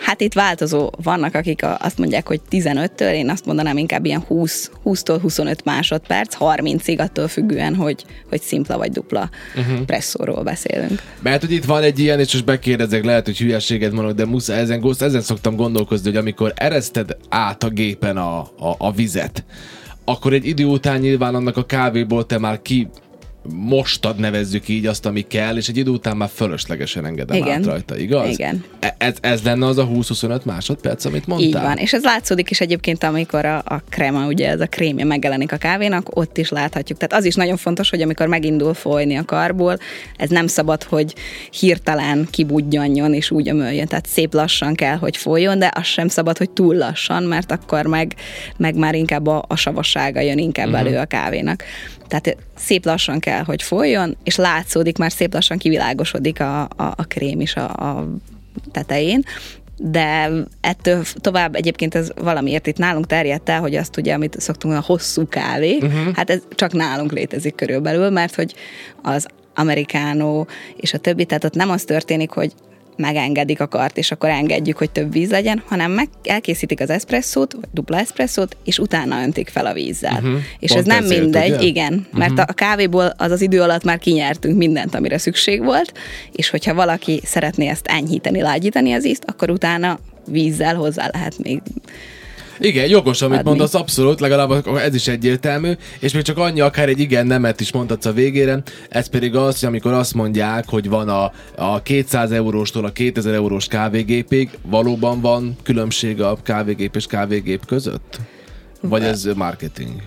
Hát 0.00 0.20
itt 0.20 0.32
változó 0.32 0.90
vannak, 1.02 1.34
akik 1.34 1.60
azt 1.78 1.98
mondják, 1.98 2.26
hogy 2.26 2.40
15-től, 2.50 3.12
én 3.12 3.30
azt 3.30 3.46
mondanám 3.46 3.76
inkább 3.76 4.04
ilyen 4.04 4.20
20, 4.20 4.70
20-tól 4.84 5.18
25 5.22 5.64
másodperc, 5.64 6.36
30-ig 6.38 6.98
attól 6.98 7.28
függően, 7.28 7.74
hogy, 7.74 8.04
hogy 8.28 8.40
szimpla 8.40 8.78
vagy 8.78 8.90
dupla 8.90 9.30
uh-huh. 9.56 9.80
presszóról 9.80 10.42
beszélünk. 10.42 11.02
Mert 11.22 11.40
hogy 11.40 11.52
itt 11.52 11.64
van 11.64 11.82
egy 11.82 11.98
ilyen, 11.98 12.20
és 12.20 12.32
most 12.32 12.44
bekérdezek, 12.44 13.04
lehet, 13.04 13.24
hogy 13.24 13.38
hülyeséget 13.38 13.92
mondok, 13.92 14.14
de 14.14 14.24
muszáj 14.24 14.60
ezen, 14.60 14.94
ezen 14.98 15.20
szoktam 15.20 15.56
gondolkozni, 15.56 16.08
hogy 16.08 16.18
amikor 16.18 16.52
ereszted 16.56 17.16
át 17.28 17.62
a 17.62 17.68
gépen 17.68 18.16
a, 18.16 18.38
a, 18.40 18.74
a 18.78 18.92
vizet, 18.92 19.44
akkor 20.10 20.32
egy 20.32 20.46
idő 20.46 20.64
után 20.64 21.00
nyilván 21.00 21.34
annak 21.34 21.56
a 21.56 21.66
kávéból 21.66 22.26
te 22.26 22.38
már 22.38 22.62
ki 22.62 22.88
mostad, 23.48 24.18
nevezzük 24.18 24.68
így 24.68 24.86
azt, 24.86 25.06
ami 25.06 25.20
kell, 25.20 25.56
és 25.56 25.68
egy 25.68 25.76
idő 25.76 25.90
után 25.90 26.16
már 26.16 26.28
fölöslegesen 26.34 27.04
engedem 27.04 27.36
Igen. 27.36 27.58
át 27.58 27.64
rajta, 27.64 27.96
igaz? 27.96 28.28
Igen. 28.28 28.64
E- 28.80 28.94
ez, 28.98 29.14
ez 29.20 29.42
lenne 29.42 29.66
az 29.66 29.78
a 29.78 29.86
20-25 29.86 30.42
másodperc, 30.42 31.04
amit 31.04 31.26
mondtál? 31.26 31.48
Így 31.48 31.68
van, 31.68 31.76
és 31.76 31.92
ez 31.92 32.02
látszódik 32.02 32.50
is 32.50 32.60
egyébként, 32.60 33.02
amikor 33.04 33.44
a, 33.44 33.56
a 33.56 33.82
krema, 33.88 34.26
ugye 34.26 34.48
ez 34.48 34.60
a 34.60 34.66
krémje 34.66 35.04
megjelenik 35.04 35.52
a 35.52 35.56
kávénak, 35.56 36.16
ott 36.16 36.38
is 36.38 36.48
láthatjuk. 36.48 36.98
Tehát 36.98 37.14
az 37.14 37.24
is 37.24 37.34
nagyon 37.34 37.56
fontos, 37.56 37.90
hogy 37.90 38.02
amikor 38.02 38.26
megindul 38.26 38.74
folyni 38.74 39.16
a 39.16 39.24
karból, 39.24 39.78
ez 40.16 40.30
nem 40.30 40.46
szabad, 40.46 40.82
hogy 40.82 41.14
hirtelen 41.50 42.28
kibudjanjon 42.30 43.14
és 43.14 43.30
úgy 43.30 43.48
ömöljön. 43.48 43.86
Tehát 43.86 44.06
szép 44.06 44.34
lassan 44.34 44.74
kell, 44.74 44.96
hogy 44.96 45.16
folyjon, 45.16 45.58
de 45.58 45.70
az 45.74 45.84
sem 45.86 46.08
szabad, 46.08 46.38
hogy 46.38 46.50
túl 46.50 46.74
lassan, 46.74 47.22
mert 47.22 47.52
akkor 47.52 47.86
meg, 47.86 48.14
meg 48.56 48.76
már 48.76 48.94
inkább 48.94 49.26
a, 49.26 49.44
a 49.48 49.56
savassága 49.56 50.20
jön 50.20 50.38
inkább 50.38 50.66
uh-huh. 50.66 50.80
elő 50.80 50.98
a 50.98 51.04
kávénak. 51.04 51.64
Tehát 52.10 52.36
szép 52.56 52.84
lassan 52.84 53.18
kell, 53.18 53.42
hogy 53.42 53.62
folyjon, 53.62 54.16
és 54.22 54.36
látszódik, 54.36 54.98
már 54.98 55.12
szép 55.12 55.32
lassan 55.32 55.58
kivilágosodik 55.58 56.40
a, 56.40 56.60
a, 56.60 56.68
a 56.76 57.04
krém 57.08 57.40
is 57.40 57.56
a, 57.56 57.68
a 57.68 58.08
tetején, 58.72 59.24
de 59.76 60.30
ettől 60.60 61.04
tovább 61.14 61.54
egyébként 61.54 61.94
ez 61.94 62.10
valamiért 62.16 62.66
itt 62.66 62.76
nálunk 62.76 63.06
terjedt 63.06 63.48
el, 63.48 63.60
hogy 63.60 63.76
azt 63.76 63.96
ugye, 63.96 64.14
amit 64.14 64.40
szoktunk 64.40 64.74
a 64.74 64.82
hosszú 64.86 65.28
kávé, 65.28 65.76
uh-huh. 65.76 66.14
hát 66.14 66.30
ez 66.30 66.40
csak 66.50 66.72
nálunk 66.72 67.12
létezik 67.12 67.54
körülbelül, 67.54 68.10
mert 68.10 68.34
hogy 68.34 68.54
az 69.02 69.26
amerikánó 69.54 70.46
és 70.76 70.92
a 70.92 70.98
többi, 70.98 71.24
tehát 71.24 71.44
ott 71.44 71.54
nem 71.54 71.70
az 71.70 71.84
történik, 71.84 72.30
hogy 72.30 72.52
megengedik 73.00 73.60
a 73.60 73.66
kart, 73.66 73.98
és 73.98 74.10
akkor 74.10 74.28
engedjük, 74.28 74.76
hogy 74.76 74.90
több 74.90 75.12
víz 75.12 75.30
legyen, 75.30 75.62
hanem 75.66 75.90
meg 75.90 76.08
elkészítik 76.22 76.80
az 76.80 76.90
eszpresszót, 76.90 77.52
vagy 77.52 77.68
dupla 77.72 77.98
eszpresszót, 77.98 78.56
és 78.64 78.78
utána 78.78 79.22
öntik 79.22 79.48
fel 79.48 79.66
a 79.66 79.72
vízzel. 79.72 80.12
Uh-huh. 80.12 80.38
És 80.58 80.72
Pont 80.72 80.80
ez 80.80 80.86
nem 80.86 81.04
ezért, 81.04 81.20
mindegy, 81.20 81.52
ugye? 81.52 81.66
igen, 81.66 82.06
mert 82.12 82.30
uh-huh. 82.30 82.46
a 82.48 82.52
kávéból 82.52 83.14
az 83.16 83.30
az 83.30 83.40
idő 83.40 83.60
alatt 83.60 83.84
már 83.84 83.98
kinyertünk 83.98 84.56
mindent, 84.56 84.94
amire 84.94 85.18
szükség 85.18 85.64
volt, 85.64 85.92
és 86.32 86.50
hogyha 86.50 86.74
valaki 86.74 87.20
szeretné 87.24 87.68
ezt 87.68 87.86
enyhíteni, 87.86 88.40
lágyítani 88.40 88.92
az 88.92 89.06
ízt, 89.06 89.24
akkor 89.26 89.50
utána 89.50 89.98
vízzel 90.26 90.74
hozzá 90.74 91.08
lehet 91.12 91.38
még 91.38 91.60
igen, 92.60 92.88
jogos, 92.88 93.22
amit 93.22 93.38
adni. 93.38 93.48
mondasz, 93.48 93.74
abszolút, 93.74 94.20
legalább 94.20 94.66
ez 94.76 94.94
is 94.94 95.08
egyértelmű, 95.08 95.72
és 95.98 96.12
még 96.12 96.22
csak 96.22 96.38
annyi, 96.38 96.60
akár 96.60 96.88
egy 96.88 97.00
igen 97.00 97.26
nemet 97.26 97.60
is 97.60 97.72
mondhatsz 97.72 98.06
a 98.06 98.12
végére, 98.12 98.62
ez 98.88 99.08
pedig 99.08 99.36
az, 99.36 99.60
hogy 99.60 99.68
amikor 99.68 99.92
azt 99.92 100.14
mondják, 100.14 100.68
hogy 100.68 100.88
van 100.88 101.08
a, 101.08 101.32
a 101.56 101.82
200 101.82 102.30
euróstól 102.30 102.84
a 102.84 102.92
2000 102.92 103.34
eurós 103.34 103.66
kávégépig, 103.66 104.50
valóban 104.62 105.20
van 105.20 105.56
különbség 105.62 106.22
a 106.22 106.38
kávégép 106.42 106.96
és 106.96 107.06
kávégép 107.06 107.66
között? 107.66 108.18
Vagy 108.80 109.02
ez 109.02 109.28
marketing? 109.34 110.02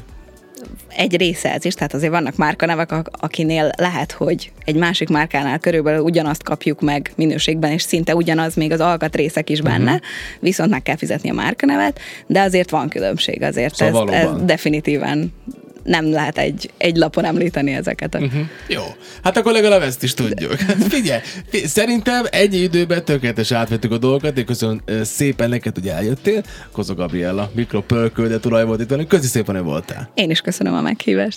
Egy 0.96 1.18
része 1.18 1.54
ez 1.54 1.66
is, 1.66 1.74
tehát 1.74 1.94
azért 1.94 2.12
vannak 2.12 2.36
márkanevek, 2.36 2.92
akinél 3.12 3.72
lehet, 3.78 4.12
hogy 4.12 4.52
egy 4.66 4.76
másik 4.76 5.10
márkánál 5.10 5.60
körülbelül 5.60 6.02
ugyanazt 6.02 6.44
kapjuk 6.44 6.82
meg 6.82 7.12
minőségben, 7.16 7.72
és 7.72 7.82
szinte 7.82 8.16
ugyanaz 8.16 8.56
még 8.56 8.72
az 8.72 8.80
alkatrészek 8.80 9.50
is 9.50 9.62
benne, 9.62 9.92
uh-huh. 9.92 10.08
viszont 10.40 10.70
meg 10.70 10.84
kell 10.84 10.98
fizetni 10.98 11.30
a 11.30 11.34
márkanevet, 11.34 12.00
de 12.28 12.42
azért 12.42 12.70
van 12.70 12.90
különbség, 12.90 13.42
azért 13.42 13.76
szóval 13.76 14.14
ez, 14.14 14.24
ez 14.26 14.30
definitíven 14.46 15.34
nem 15.84 16.12
lehet 16.12 16.38
egy, 16.38 16.72
egy 16.78 16.96
lapon 16.96 17.26
említeni 17.26 17.74
ezeket. 17.74 18.16
Uh-huh. 18.16 18.42
Jó, 18.68 18.82
hát 19.24 19.38
akkor 19.38 19.52
legalább 19.52 19.82
ezt 19.82 20.04
is 20.04 20.14
tudjuk. 20.14 20.56
Hát 20.60 20.84
figyelj, 20.84 21.22
szerintem 21.66 22.26
egy 22.30 22.54
időben 22.54 23.06
tökéletes 23.06 23.52
átvettük 23.52 23.92
a 23.92 23.98
dolgokat, 23.98 24.38
én 24.38 24.46
köszönöm 24.46 24.82
szépen 25.02 25.50
neked, 25.50 25.74
hogy 25.74 25.88
eljöttél. 25.88 26.44
Kozo 26.72 26.94
Gabriella, 26.94 27.52
mikropölköldetulaj 27.56 28.66
volt 28.66 28.82
itt 28.82 28.90
velünk. 28.90 29.08
Köszi 29.08 29.28
szépen, 29.28 29.56
hogy 29.56 29.64
voltál. 29.64 30.12
Én 30.14 30.30
is 30.30 30.42
köszönöm 30.42 30.74
a 30.74 30.82
meghívást. 30.82 31.32